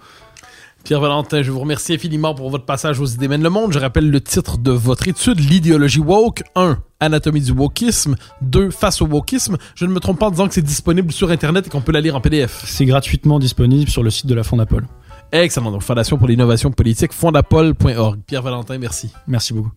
[0.86, 3.72] Pierre Valentin, je vous remercie infiniment pour votre passage aux idées mènent le monde.
[3.72, 6.44] Je rappelle le titre de votre étude, l'idéologie woke.
[6.54, 6.78] 1.
[7.00, 8.14] Anatomie du wokisme.
[8.42, 8.70] 2.
[8.70, 9.56] Face au wokisme.
[9.74, 11.90] Je ne me trompe pas en disant que c'est disponible sur Internet et qu'on peut
[11.90, 12.62] la lire en PDF.
[12.66, 14.86] C'est gratuitement disponible sur le site de la Fondapol.
[15.32, 15.72] Excellent.
[15.72, 18.20] Donc, Fondation pour l'innovation politique, fondapol.org.
[18.24, 19.10] Pierre Valentin, merci.
[19.26, 19.72] Merci beaucoup.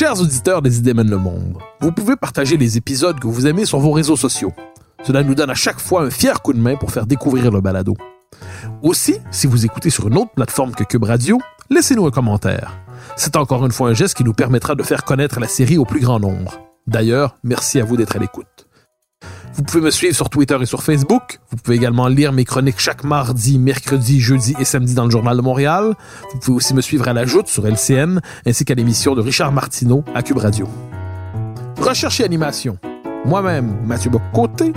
[0.00, 3.66] Chers auditeurs des idées mènent le monde, vous pouvez partager les épisodes que vous aimez
[3.66, 4.50] sur vos réseaux sociaux.
[5.02, 7.60] Cela nous donne à chaque fois un fier coup de main pour faire découvrir le
[7.60, 7.94] balado.
[8.82, 11.38] Aussi, si vous écoutez sur une autre plateforme que Cube Radio,
[11.68, 12.78] laissez-nous un commentaire.
[13.14, 15.84] C'est encore une fois un geste qui nous permettra de faire connaître la série au
[15.84, 16.58] plus grand nombre.
[16.86, 18.59] D'ailleurs, merci à vous d'être à l'écoute.
[19.54, 21.40] Vous pouvez me suivre sur Twitter et sur Facebook.
[21.50, 25.36] Vous pouvez également lire mes chroniques chaque mardi, mercredi, jeudi et samedi dans le Journal
[25.36, 25.94] de Montréal.
[26.32, 29.52] Vous pouvez aussi me suivre à la Joute sur LCN, ainsi qu'à l'émission de Richard
[29.52, 30.68] Martineau à Cube Radio.
[31.80, 32.78] Recherche et animation.
[33.24, 34.72] Moi-même, Mathieu Bocoté.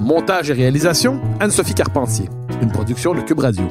[0.00, 2.28] Montage et réalisation, Anne-Sophie Carpentier.
[2.62, 3.64] Une production de Cube Radio.